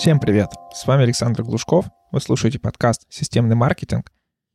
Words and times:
Всем 0.00 0.18
привет! 0.18 0.48
С 0.72 0.86
вами 0.86 1.02
Александр 1.02 1.42
Глушков. 1.42 1.84
Вы 2.10 2.22
слушаете 2.22 2.58
подкаст 2.58 3.04
«Системный 3.10 3.54
маркетинг». 3.54 4.10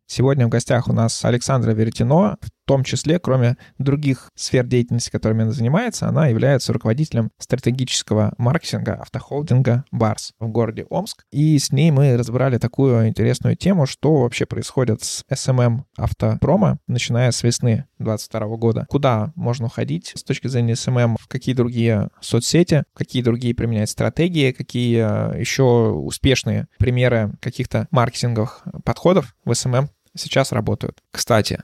Сегодня 0.08 0.48
в 0.48 0.50
гостях 0.50 0.88
у 0.88 0.92
нас 0.92 1.24
Александра 1.24 1.70
Веретено, 1.70 2.38
том 2.66 2.84
числе, 2.84 3.20
кроме 3.20 3.58
других 3.78 4.30
сфер 4.36 4.66
деятельности, 4.66 5.10
которыми 5.10 5.44
она 5.44 5.52
занимается, 5.52 6.08
она 6.08 6.28
является 6.28 6.74
руководителем 6.74 7.32
стратегического 7.40 8.34
маркетинга 8.38 8.96
автохолдинга 8.96 9.86
«Барс» 9.92 10.34
в 10.40 10.48
городе 10.48 10.86
Омск. 10.90 11.24
И 11.32 11.58
с 11.58 11.72
ней 11.72 11.92
мы 11.92 12.18
разбирали 12.18 12.58
такую 12.58 13.08
интересную 13.08 13.56
тему, 13.56 13.86
что 13.86 14.22
вообще 14.22 14.46
происходит 14.46 15.04
с 15.04 15.24
SMM 15.32 15.84
автопрома, 15.98 16.80
начиная 16.88 17.32
с 17.32 17.44
весны 17.44 17.86
2022 18.00 18.58
года. 18.58 18.86
Куда 18.90 19.32
можно 19.36 19.68
уходить 19.68 20.14
с 20.16 20.24
точки 20.24 20.48
зрения 20.48 20.74
SMM, 20.74 21.16
в 21.20 21.28
какие 21.28 21.56
другие 21.56 22.10
соцсети, 22.22 22.84
какие 22.94 23.22
другие 23.22 23.56
применять 23.56 23.90
стратегии, 23.90 24.52
какие 24.52 25.40
еще 25.40 25.64
успешные 25.92 26.68
примеры 26.78 27.34
каких-то 27.42 27.88
маркетинговых 27.92 28.64
подходов 28.84 29.36
в 29.46 29.52
SMM 29.52 29.90
сейчас 30.16 30.52
работают. 30.52 31.00
Кстати, 31.12 31.64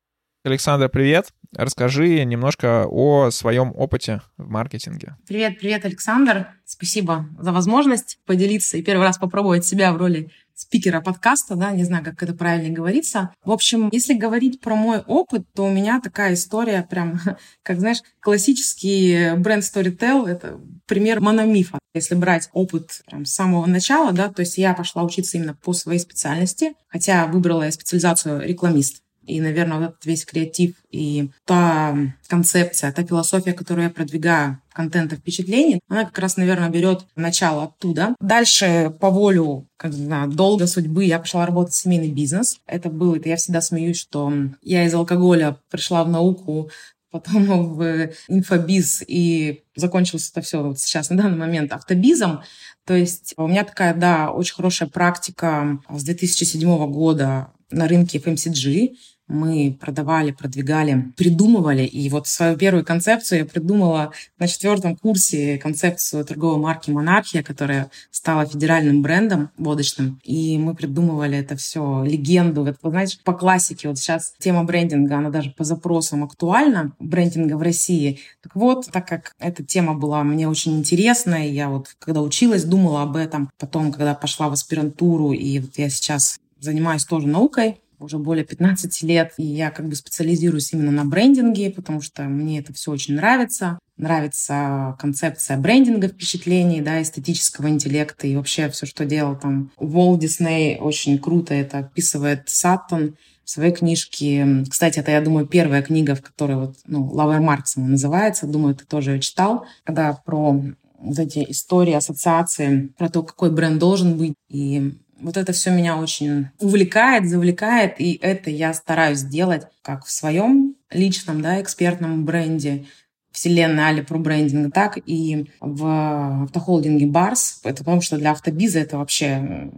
Александр, 0.43 0.89
привет. 0.89 1.33
Расскажи 1.55 2.23
немножко 2.25 2.87
о 2.87 3.29
своем 3.29 3.73
опыте 3.75 4.21
в 4.37 4.49
маркетинге. 4.49 5.15
Привет, 5.27 5.59
привет, 5.59 5.85
Александр. 5.85 6.47
Спасибо 6.65 7.27
за 7.39 7.51
возможность 7.51 8.17
поделиться 8.25 8.77
и 8.77 8.81
первый 8.81 9.03
раз 9.03 9.19
попробовать 9.19 9.65
себя 9.65 9.93
в 9.93 9.97
роли 9.97 10.31
спикера 10.55 10.99
подкаста, 10.99 11.55
да, 11.55 11.71
не 11.71 11.83
знаю, 11.83 12.03
как 12.03 12.23
это 12.23 12.33
правильно 12.33 12.73
говорится. 12.73 13.33
В 13.45 13.51
общем, 13.51 13.89
если 13.91 14.15
говорить 14.15 14.61
про 14.61 14.73
мой 14.75 14.99
опыт, 14.99 15.45
то 15.53 15.65
у 15.65 15.71
меня 15.71 16.01
такая 16.01 16.33
история 16.33 16.87
прям, 16.89 17.19
как, 17.63 17.79
знаешь, 17.79 18.01
классический 18.19 19.35
бренд 19.37 19.63
Storytel, 19.63 20.27
это 20.27 20.59
пример 20.87 21.19
мономифа. 21.19 21.77
Если 21.93 22.15
брать 22.15 22.49
опыт 22.53 23.03
прям 23.05 23.25
с 23.25 23.33
самого 23.33 23.67
начала, 23.67 24.11
да, 24.11 24.29
то 24.29 24.39
есть 24.39 24.57
я 24.57 24.73
пошла 24.73 25.03
учиться 25.03 25.37
именно 25.37 25.53
по 25.53 25.73
своей 25.73 25.99
специальности, 25.99 26.73
хотя 26.87 27.27
выбрала 27.27 27.63
я 27.63 27.71
специализацию 27.71 28.41
рекламист. 28.41 29.03
И, 29.25 29.39
наверное, 29.39 29.77
вот 29.77 29.89
этот 29.89 30.05
весь 30.05 30.25
креатив 30.25 30.75
и 30.89 31.29
та 31.45 31.95
концепция, 32.27 32.91
та 32.91 33.03
философия, 33.03 33.53
которую 33.53 33.85
я 33.85 33.89
продвигаю, 33.89 34.59
контента 34.73 35.15
впечатлений, 35.15 35.79
она 35.89 36.05
как 36.05 36.17
раз, 36.19 36.37
наверное, 36.37 36.69
берет 36.69 37.05
начало 37.15 37.63
оттуда. 37.63 38.15
Дальше 38.19 38.93
по 38.99 39.09
волю 39.09 39.67
как 39.81 39.93
знаю, 39.93 40.29
долго 40.29 40.67
судьбы 40.67 41.05
я 41.05 41.17
пошла 41.17 41.43
работать 41.43 41.73
в 41.73 41.77
семейный 41.77 42.11
бизнес. 42.11 42.59
Это 42.67 42.89
было, 42.89 43.15
это 43.15 43.29
я 43.29 43.35
всегда 43.35 43.61
смеюсь, 43.61 43.97
что 43.97 44.31
я 44.61 44.85
из 44.85 44.93
алкоголя 44.93 45.57
пришла 45.71 46.03
в 46.03 46.09
науку, 46.09 46.69
потом 47.09 47.45
в 47.75 48.11
инфобиз, 48.27 49.03
и 49.07 49.63
закончилось 49.75 50.29
это 50.31 50.41
все 50.41 50.61
вот 50.61 50.79
сейчас 50.79 51.09
на 51.09 51.17
данный 51.17 51.37
момент 51.37 51.73
автобизом. 51.73 52.41
То 52.85 52.95
есть 52.95 53.33
у 53.37 53.47
меня 53.47 53.63
такая, 53.63 53.95
да, 53.95 54.31
очень 54.31 54.55
хорошая 54.55 54.87
практика 54.87 55.79
с 55.89 56.03
2007 56.03 56.91
года 56.91 57.51
на 57.71 57.87
рынке 57.87 58.17
FMCG 58.19 58.95
мы 59.31 59.77
продавали, 59.79 60.31
продвигали, 60.31 61.13
придумывали. 61.15 61.83
И 61.83 62.09
вот 62.09 62.27
свою 62.27 62.57
первую 62.57 62.85
концепцию 62.85 63.39
я 63.39 63.45
придумала 63.45 64.11
на 64.37 64.47
четвертом 64.47 64.95
курсе 64.97 65.57
концепцию 65.57 66.25
торговой 66.25 66.57
марки 66.57 66.91
«Монархия», 66.91 67.41
которая 67.41 67.89
стала 68.11 68.45
федеральным 68.45 69.01
брендом 69.01 69.49
водочным. 69.57 70.19
И 70.23 70.57
мы 70.57 70.75
придумывали 70.75 71.37
это 71.37 71.55
все, 71.55 72.03
легенду. 72.03 72.63
Вот, 72.63 72.91
знаете, 72.91 73.19
по 73.23 73.33
классике, 73.33 73.87
вот 73.87 73.97
сейчас 73.97 74.33
тема 74.37 74.65
брендинга, 74.65 75.17
она 75.17 75.29
даже 75.29 75.51
по 75.51 75.63
запросам 75.63 76.23
актуальна, 76.23 76.91
брендинга 76.99 77.55
в 77.55 77.61
России. 77.61 78.19
Так 78.43 78.55
вот, 78.55 78.87
так 78.91 79.07
как 79.07 79.33
эта 79.39 79.63
тема 79.63 79.93
была 79.93 80.23
мне 80.23 80.47
очень 80.47 80.77
интересна, 80.77 81.47
и 81.47 81.53
я 81.53 81.69
вот, 81.69 81.95
когда 81.99 82.21
училась, 82.21 82.65
думала 82.65 83.03
об 83.03 83.15
этом. 83.15 83.49
Потом, 83.57 83.93
когда 83.93 84.13
пошла 84.13 84.49
в 84.49 84.53
аспирантуру, 84.53 85.31
и 85.31 85.59
вот 85.59 85.77
я 85.77 85.89
сейчас 85.89 86.40
занимаюсь 86.61 87.03
тоже 87.03 87.27
наукой, 87.27 87.81
уже 87.99 88.17
более 88.17 88.45
15 88.45 89.03
лет, 89.03 89.33
и 89.37 89.43
я 89.43 89.69
как 89.69 89.87
бы 89.87 89.95
специализируюсь 89.95 90.73
именно 90.73 90.91
на 90.91 91.05
брендинге, 91.05 91.69
потому 91.69 92.01
что 92.01 92.23
мне 92.23 92.59
это 92.59 92.73
все 92.73 92.91
очень 92.91 93.15
нравится. 93.15 93.79
Нравится 93.97 94.95
концепция 94.99 95.57
брендинга 95.57 96.07
впечатлений, 96.07 96.81
да, 96.81 97.01
эстетического 97.01 97.67
интеллекта 97.67 98.25
и 98.25 98.35
вообще 98.35 98.69
все, 98.69 98.85
что 98.85 99.05
делал 99.05 99.35
там 99.35 99.71
Walt 99.77 100.19
Disney, 100.19 100.77
очень 100.77 101.19
круто 101.19 101.53
это 101.53 101.79
описывает 101.79 102.49
Саттон 102.49 103.15
в 103.43 103.49
своей 103.49 103.73
книжке. 103.73 104.63
Кстати, 104.69 104.99
это, 104.99 105.11
я 105.11 105.21
думаю, 105.21 105.45
первая 105.45 105.83
книга, 105.83 106.15
в 106.15 106.21
которой 106.21 106.55
вот, 106.55 106.77
ну, 106.87 107.05
Lovemarks 107.05 107.75
называется. 107.75 108.47
Думаю, 108.47 108.75
ты 108.75 108.85
тоже 108.85 109.11
ее 109.11 109.19
читал. 109.19 109.65
Когда 109.83 110.13
про 110.13 110.59
вот 110.99 111.19
эти 111.19 111.45
истории, 111.49 111.93
ассоциации, 111.93 112.93
про 112.97 113.09
то, 113.09 113.23
какой 113.23 113.51
бренд 113.51 113.79
должен 113.79 114.17
быть. 114.17 114.35
И 114.49 114.97
вот 115.21 115.37
это 115.37 115.53
все 115.53 115.71
меня 115.71 115.97
очень 115.97 116.47
увлекает, 116.59 117.29
завлекает, 117.29 117.99
и 117.99 118.19
это 118.21 118.49
я 118.49 118.73
стараюсь 118.73 119.21
делать 119.21 119.63
как 119.81 120.05
в 120.05 120.11
своем 120.11 120.75
личном, 120.89 121.41
да, 121.41 121.61
экспертном 121.61 122.25
бренде, 122.25 122.85
вселенной 123.31 123.87
Али 123.87 124.01
про 124.01 124.17
брендинг, 124.17 124.73
так 124.73 124.99
и 125.05 125.49
в 125.59 126.43
автохолдинге 126.43 127.05
Барс. 127.05 127.61
Это 127.63 127.83
потому 127.83 128.01
что 128.01 128.17
для 128.17 128.31
автобиза 128.31 128.79
это 128.79 128.97
вообще 128.97 129.71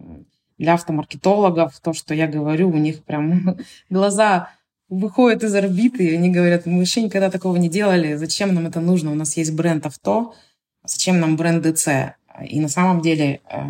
для 0.57 0.73
автомаркетологов, 0.73 1.79
то, 1.79 1.93
что 1.93 2.13
я 2.13 2.27
говорю, 2.27 2.69
у 2.69 2.77
них 2.77 3.03
прям 3.03 3.57
глаза 3.89 4.49
выходят 4.89 5.43
из 5.43 5.53
орбиты, 5.55 6.05
и 6.05 6.15
они 6.15 6.29
говорят, 6.29 6.65
мы 6.65 6.79
вообще 6.79 7.01
никогда 7.01 7.29
такого 7.29 7.55
не 7.57 7.69
делали, 7.69 8.15
зачем 8.15 8.53
нам 8.53 8.67
это 8.67 8.79
нужно, 8.79 9.11
у 9.11 9.15
нас 9.15 9.37
есть 9.37 9.53
бренд 9.53 9.85
авто, 9.85 10.35
зачем 10.85 11.19
нам 11.19 11.35
бренд 11.35 11.65
ДЦ? 11.65 12.15
И 12.47 12.59
на 12.59 12.69
самом 12.69 13.01
деле 13.01 13.41
э, 13.49 13.61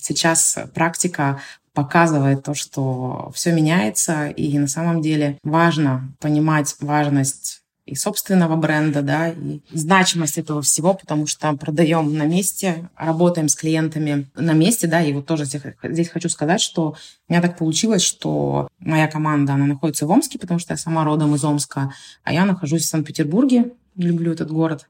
сейчас 0.00 0.58
практика 0.74 1.40
показывает 1.72 2.44
то, 2.44 2.54
что 2.54 3.32
все 3.34 3.52
меняется, 3.52 4.28
и 4.28 4.58
на 4.58 4.68
самом 4.68 5.02
деле 5.02 5.38
важно 5.42 6.12
понимать 6.20 6.76
важность 6.80 7.64
и 7.86 7.94
собственного 7.94 8.56
бренда, 8.56 9.02
да, 9.02 9.28
и 9.28 9.60
значимость 9.70 10.38
этого 10.38 10.62
всего, 10.62 10.94
потому 10.94 11.26
что 11.26 11.52
продаем 11.54 12.16
на 12.16 12.24
месте, 12.24 12.88
работаем 12.96 13.48
с 13.48 13.56
клиентами 13.56 14.26
на 14.34 14.52
месте, 14.52 14.86
да, 14.86 15.02
и 15.02 15.12
вот 15.12 15.26
тоже 15.26 15.44
здесь, 15.44 16.08
хочу 16.08 16.28
сказать, 16.30 16.62
что 16.62 16.96
у 17.28 17.32
меня 17.32 17.42
так 17.42 17.58
получилось, 17.58 18.02
что 18.02 18.68
моя 18.78 19.06
команда, 19.06 19.54
она 19.54 19.66
находится 19.66 20.06
в 20.06 20.10
Омске, 20.10 20.38
потому 20.38 20.60
что 20.60 20.72
я 20.72 20.78
сама 20.78 21.04
родом 21.04 21.34
из 21.34 21.44
Омска, 21.44 21.92
а 22.22 22.32
я 22.32 22.46
нахожусь 22.46 22.82
в 22.82 22.88
Санкт-Петербурге, 22.88 23.72
люблю 23.96 24.32
этот 24.32 24.50
город, 24.50 24.88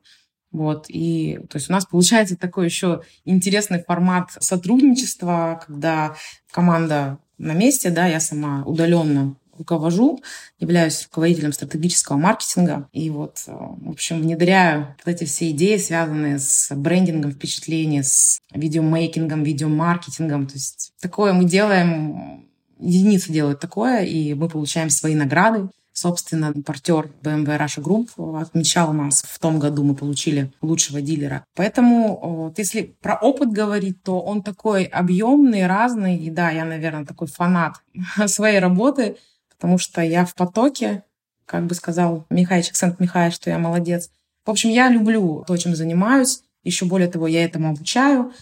вот, 0.54 0.87
и 0.88 1.41
то 1.50 1.56
есть 1.56 1.69
у 1.69 1.72
нас 1.72 1.84
получается 1.84 2.37
такой 2.37 2.66
еще 2.66 3.03
интересный 3.25 3.82
формат 3.82 4.31
сотрудничества, 4.38 5.60
когда 5.66 6.15
команда 6.53 7.19
на 7.38 7.54
месте, 7.54 7.91
да, 7.91 8.06
я 8.06 8.20
сама 8.20 8.62
удаленно 8.64 9.34
руковожу, 9.59 10.22
являюсь 10.60 11.03
руководителем 11.04 11.53
стратегического 11.53 12.19
маркетинга. 12.19 12.88
И 12.93 13.10
вот, 13.10 13.43
э, 13.48 13.53
в 13.53 13.91
общем, 13.91 14.20
внедряю 14.20 14.94
вот 15.04 15.12
эти 15.12 15.25
все 15.25 15.50
идеи, 15.50 15.76
связанные 15.76 16.38
с 16.38 16.72
брендингом 16.72 17.32
впечатления, 17.32 18.05
с 18.05 18.40
видеомейкингом, 18.52 19.43
видеомаркетингом. 19.43 20.46
То 20.46 20.55
есть 20.55 20.93
такое 21.00 21.32
мы 21.32 21.46
делаем, 21.46 22.49
единицы 22.79 23.32
делают 23.32 23.58
такое, 23.58 24.05
и 24.05 24.34
мы 24.34 24.49
получаем 24.49 24.88
свои 24.88 25.17
награды. 25.17 25.69
Собственно, 25.94 26.52
партнер 26.52 27.08
BMW 27.23 27.56
Russia 27.56 27.81
Group 27.81 28.41
отмечал 28.41 28.93
нас. 28.93 29.23
В 29.23 29.38
том 29.38 29.61
году 29.61 29.85
мы 29.85 29.94
получили 29.94 30.52
лучшего 30.61 31.00
дилера. 31.00 31.44
Поэтому, 31.55 32.19
вот, 32.20 32.58
если 32.58 32.96
про 33.00 33.14
опыт 33.14 33.52
говорить, 33.52 34.02
то 34.02 34.20
он 34.20 34.43
такой 34.43 34.85
объемный, 34.85 35.69
разный. 35.69 36.17
И 36.17 36.31
да, 36.31 36.50
я, 36.50 36.64
наверное, 36.64 37.06
такой 37.06 37.29
фанат 37.29 37.76
своей 38.26 38.58
работы, 38.58 39.17
потому 39.49 39.79
что 39.79 40.00
я 40.00 40.25
в 40.25 40.35
потоке, 40.35 41.05
как 41.46 41.67
бы 41.67 41.76
сказал 41.76 42.26
Михайчик 42.29 42.75
Сент-Михай, 42.75 43.31
что 43.31 43.50
я 43.50 43.58
молодец. 43.58 44.11
В 44.44 44.50
общем, 44.50 44.70
я 44.70 44.88
люблю 44.88 45.44
то, 45.46 45.56
чем 45.56 45.76
занимаюсь. 45.76 46.43
Еще 46.64 46.87
более 46.87 47.08
того, 47.08 47.29
я 47.29 47.44
этому 47.44 47.70
обучаю, 47.70 48.32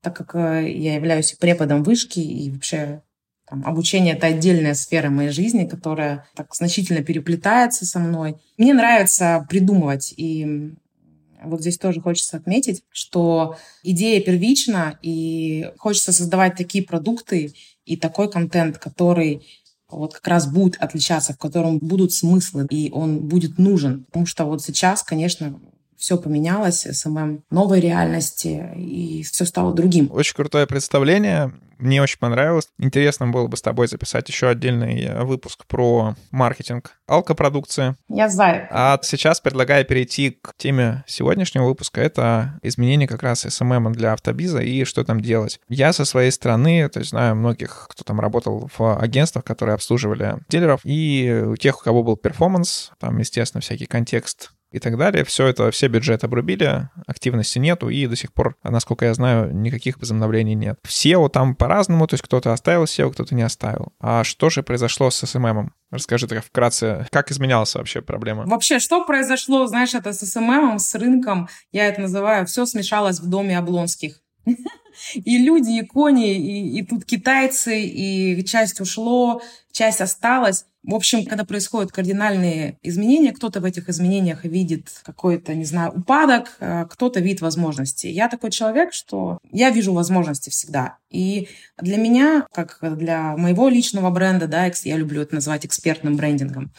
так 0.00 0.16
как 0.16 0.34
э, 0.34 0.72
я 0.72 0.94
являюсь 0.94 1.32
преподом 1.32 1.82
вышки 1.82 2.20
и 2.20 2.50
вообще 2.50 3.02
там, 3.52 3.62
обучение— 3.66 4.14
это 4.16 4.28
отдельная 4.28 4.72
сфера 4.72 5.10
моей 5.10 5.28
жизни, 5.28 5.66
которая 5.66 6.24
так 6.34 6.54
значительно 6.54 7.02
переплетается 7.02 7.84
со 7.84 7.98
мной. 7.98 8.36
Мне 8.56 8.72
нравится 8.72 9.46
придумывать 9.46 10.14
и 10.16 10.72
вот 11.44 11.60
здесь 11.60 11.76
тоже 11.76 12.00
хочется 12.00 12.38
отметить, 12.38 12.82
что 12.90 13.56
идея 13.82 14.22
первична, 14.22 14.98
и 15.02 15.70
хочется 15.76 16.12
создавать 16.12 16.54
такие 16.54 16.82
продукты 16.84 17.52
и 17.84 17.96
такой 17.96 18.30
контент, 18.30 18.78
который 18.78 19.42
вот 19.90 20.14
как 20.14 20.26
раз 20.28 20.46
будет 20.46 20.76
отличаться, 20.76 21.34
в 21.34 21.38
котором 21.38 21.78
будут 21.78 22.12
смыслы, 22.12 22.66
и 22.70 22.90
он 22.90 23.18
будет 23.18 23.58
нужен. 23.58 24.04
Потому 24.04 24.24
что 24.24 24.44
вот 24.46 24.62
сейчас, 24.62 25.02
конечно, 25.02 25.60
все 26.02 26.18
поменялось, 26.18 26.80
SMM 26.80 27.44
новой 27.50 27.78
реальности, 27.78 28.72
и 28.76 29.22
все 29.22 29.44
стало 29.44 29.72
другим. 29.72 30.10
Очень 30.10 30.34
крутое 30.34 30.66
представление. 30.66 31.52
Мне 31.78 32.02
очень 32.02 32.18
понравилось. 32.18 32.66
Интересно 32.76 33.28
было 33.28 33.46
бы 33.46 33.56
с 33.56 33.62
тобой 33.62 33.86
записать 33.86 34.28
еще 34.28 34.48
отдельный 34.48 35.00
э, 35.04 35.22
выпуск 35.22 35.64
про 35.66 36.16
маркетинг 36.32 36.98
алкопродукции. 37.06 37.94
Я 38.08 38.28
знаю. 38.28 38.66
А 38.72 38.98
сейчас 39.02 39.40
предлагаю 39.40 39.84
перейти 39.84 40.30
к 40.30 40.54
теме 40.56 41.04
сегодняшнего 41.06 41.66
выпуска. 41.66 42.00
Это 42.00 42.58
изменение 42.62 43.06
как 43.06 43.22
раз 43.22 43.42
СММ 43.48 43.92
для 43.92 44.12
автобиза 44.12 44.58
и 44.58 44.82
что 44.82 45.04
там 45.04 45.20
делать. 45.20 45.60
Я 45.68 45.92
со 45.92 46.04
своей 46.04 46.32
стороны, 46.32 46.88
то 46.88 46.98
есть 46.98 47.10
знаю 47.10 47.36
многих, 47.36 47.86
кто 47.88 48.02
там 48.02 48.18
работал 48.18 48.68
в 48.76 48.98
агентствах, 48.98 49.44
которые 49.44 49.74
обслуживали 49.74 50.38
дилеров, 50.48 50.80
и 50.82 51.44
у 51.46 51.56
тех, 51.56 51.80
у 51.80 51.84
кого 51.84 52.02
был 52.02 52.16
перформанс, 52.16 52.90
там, 52.98 53.18
естественно, 53.18 53.60
всякий 53.60 53.86
контекст 53.86 54.50
и 54.72 54.78
так 54.78 54.96
далее. 54.98 55.24
Все 55.24 55.46
это, 55.46 55.70
все 55.70 55.88
бюджеты 55.88 56.26
обрубили, 56.26 56.88
активности 57.06 57.58
нету, 57.58 57.88
и 57.88 58.06
до 58.06 58.16
сих 58.16 58.32
пор, 58.32 58.56
насколько 58.62 59.04
я 59.04 59.14
знаю, 59.14 59.54
никаких 59.54 59.98
возобновлений 59.98 60.54
нет. 60.54 60.78
В 60.82 60.88
SEO 60.88 61.28
там 61.28 61.54
по-разному, 61.54 62.06
то 62.06 62.14
есть 62.14 62.24
кто-то 62.24 62.52
оставил 62.52 62.84
SEO, 62.84 63.12
кто-то 63.12 63.34
не 63.34 63.42
оставил. 63.42 63.92
А 64.00 64.24
что 64.24 64.50
же 64.50 64.62
произошло 64.62 65.10
с 65.10 65.22
SMM? 65.22 65.68
Расскажи 65.90 66.26
так 66.26 66.44
вкратце, 66.44 67.06
как 67.10 67.30
изменялась 67.30 67.74
вообще 67.74 68.00
проблема? 68.00 68.46
Вообще, 68.46 68.78
что 68.78 69.04
произошло, 69.04 69.66
знаешь, 69.66 69.94
это 69.94 70.12
с 70.12 70.22
SMM, 70.22 70.78
с 70.78 70.94
рынком, 70.94 71.48
я 71.70 71.86
это 71.86 72.00
называю, 72.00 72.46
все 72.46 72.64
смешалось 72.66 73.20
в 73.20 73.28
доме 73.28 73.58
Облонских. 73.58 74.20
И 75.14 75.38
люди, 75.38 75.78
и 75.78 75.86
кони, 75.86 76.34
и, 76.34 76.78
и 76.78 76.86
тут 76.86 77.04
китайцы, 77.04 77.82
и 77.82 78.44
часть 78.44 78.80
ушло, 78.80 79.42
часть 79.72 80.00
осталась. 80.00 80.66
В 80.82 80.94
общем, 80.94 81.24
когда 81.24 81.44
происходят 81.44 81.92
кардинальные 81.92 82.78
изменения, 82.82 83.32
кто-то 83.32 83.60
в 83.60 83.64
этих 83.64 83.88
изменениях 83.88 84.44
видит 84.44 84.88
какой-то, 85.04 85.54
не 85.54 85.64
знаю, 85.64 85.92
упадок, 85.92 86.56
э, 86.58 86.86
кто-то 86.90 87.20
видит 87.20 87.40
возможности. 87.40 88.08
Я 88.08 88.28
такой 88.28 88.50
человек, 88.50 88.92
что 88.92 89.38
я 89.52 89.70
вижу 89.70 89.92
возможности 89.92 90.50
всегда. 90.50 90.98
И 91.08 91.48
для 91.80 91.98
меня, 91.98 92.46
как 92.52 92.78
для 92.98 93.36
моего 93.36 93.68
личного 93.68 94.10
бренда, 94.10 94.48
да, 94.48 94.70
я 94.82 94.96
люблю 94.96 95.22
это 95.22 95.36
называть 95.36 95.64
экспертным 95.64 96.16
брендингом, 96.16 96.72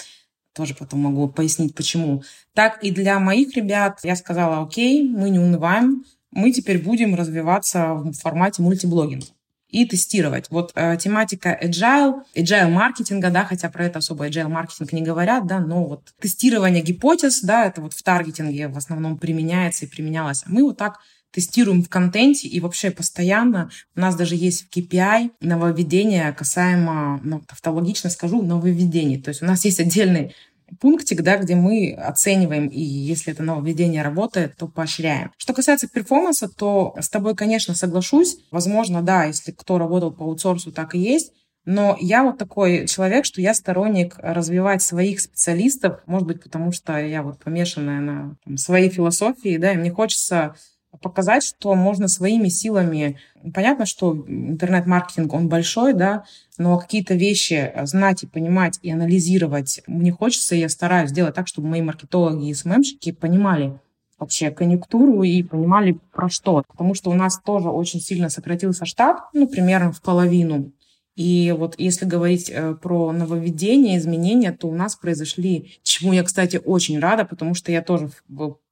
тоже 0.54 0.75
потом 0.75 1.00
могу 1.00 1.30
пояснить, 1.30 1.74
почему. 1.74 2.24
Так 2.54 2.83
и 2.83 2.92
для 2.92 3.19
моих 3.19 3.56
ребят 3.56 4.00
я 4.04 4.16
сказала, 4.18 4.63
окей, 4.63 5.07
мы 5.07 5.30
не 5.30 5.39
унываем, 5.39 6.04
мы 6.35 6.51
теперь 6.51 6.81
будем 6.81 7.15
развиваться 7.15 7.94
в 7.94 8.13
формате 8.13 8.62
мультиблогинга 8.62 9.27
и 9.74 9.85
тестировать. 9.85 10.45
Вот 10.51 10.71
э, 10.75 10.97
тематика 10.97 11.57
agile, 11.62 12.21
agile 12.35 12.69
маркетинга, 12.69 13.31
да, 13.31 13.44
хотя 13.44 13.69
про 13.69 13.85
это 13.85 14.00
особо 14.00 14.27
agile 14.27 14.47
маркетинг 14.47 14.94
не 14.94 15.01
говорят, 15.01 15.47
да, 15.47 15.59
но 15.59 15.83
вот 15.85 16.13
тестирование 16.21 16.83
гипотез, 16.83 17.41
да, 17.41 17.65
это 17.65 17.81
вот 17.81 17.94
в 17.94 18.03
таргетинге 18.03 18.68
в 18.68 18.77
основном 18.77 19.18
применяется 19.18 19.85
и 19.85 19.89
применялось. 19.89 20.44
А 20.45 20.50
мы 20.50 20.63
вот 20.63 20.77
так 20.77 21.00
тестируем 21.31 21.81
в 21.81 21.89
контенте 21.89 22.47
и 22.47 22.59
вообще 22.59 22.91
постоянно. 22.91 23.71
У 23.95 24.00
нас 24.00 24.15
даже 24.15 24.35
есть 24.35 24.68
в 24.68 24.77
KPI 24.77 25.31
нововведения 25.41 26.31
касаемо, 26.31 27.19
ну, 27.24 27.41
тавтологично 27.41 28.12
скажу, 28.12 28.44
нововведений. 28.44 29.19
То 29.19 29.30
есть 29.30 29.41
у 29.41 29.45
нас 29.45 29.65
есть 29.65 29.80
отдельный 29.80 30.35
пунктик, 30.79 31.21
да, 31.21 31.37
где 31.37 31.55
мы 31.55 31.93
оцениваем, 31.93 32.67
и 32.67 32.79
если 32.79 33.33
это 33.33 33.43
нововведение 33.43 34.01
работает, 34.01 34.55
то 34.57 34.67
поощряем. 34.67 35.31
Что 35.37 35.53
касается 35.53 35.87
перформанса, 35.87 36.47
то 36.47 36.95
с 36.99 37.09
тобой, 37.09 37.35
конечно, 37.35 37.75
соглашусь. 37.75 38.37
Возможно, 38.51 39.01
да, 39.01 39.25
если 39.25 39.51
кто 39.51 39.77
работал 39.77 40.11
по 40.11 40.25
аутсорсу, 40.25 40.71
так 40.71 40.95
и 40.95 40.99
есть. 40.99 41.31
Но 41.65 41.97
я 41.99 42.23
вот 42.23 42.37
такой 42.37 42.87
человек, 42.87 43.25
что 43.25 43.41
я 43.41 43.53
сторонник 43.53 44.15
развивать 44.17 44.81
своих 44.81 45.21
специалистов, 45.21 46.01
может 46.07 46.27
быть, 46.27 46.43
потому 46.43 46.71
что 46.73 46.97
я 46.97 47.23
вот 47.23 47.39
помешанная 47.39 48.01
на 48.01 48.35
там, 48.43 48.57
своей 48.57 48.89
философии, 48.89 49.57
да, 49.57 49.71
и 49.71 49.77
мне 49.77 49.91
хочется 49.91 50.55
показать, 51.01 51.44
что 51.44 51.75
можно 51.75 52.07
своими 52.07 52.50
силами... 52.50 53.18
Понятно, 53.54 53.86
что 53.86 54.13
интернет-маркетинг, 54.28 55.34
он 55.34 55.50
большой, 55.50 55.94
да, 55.94 56.24
но 56.57 56.78
какие-то 56.78 57.13
вещи 57.13 57.74
знать 57.84 58.24
и 58.24 58.28
понимать 58.28 58.80
и 58.81 58.90
анализировать 58.90 59.81
мне 59.86 60.13
хочется, 60.13 60.56
и 60.56 60.60
я 60.60 60.69
стараюсь 60.69 61.10
сделать 61.10 61.36
так, 61.36 61.48
чтобы 61.48 61.68
мои 61.68 61.81
маркетологи 61.81 62.48
и 62.48 62.54
СММщики 62.54 63.12
понимали 63.12 63.78
вообще 64.18 64.51
конъюнктуру 64.51 65.24
и 65.24 65.44
понимали 65.44 66.00
про 66.13 66.30
что. 66.30 66.63
Потому 66.68 66.94
что 66.94 67.12
у 67.12 67.13
нас 67.13 67.40
тоже 67.44 67.69
очень 67.69 68.00
сильно 68.00 68.30
сократился 68.30 68.86
штат, 68.86 69.18
ну, 69.34 69.48
примерно 69.48 69.92
в 69.92 70.01
половину. 70.01 70.72
И 71.15 71.54
вот 71.56 71.75
если 71.77 72.06
говорить 72.06 72.50
э, 72.50 72.74
про 72.75 73.12
нововведения, 73.12 73.98
изменения, 73.98 74.51
то 74.51 74.68
у 74.68 74.74
нас 74.74 74.95
произошли, 74.95 75.80
чему 75.83 76.12
я, 76.13 76.24
кстати, 76.24 76.60
очень 76.63 77.00
рада, 77.00 77.24
потому 77.24 77.54
что 77.54 77.71
я 77.71 77.83
тоже 77.83 78.10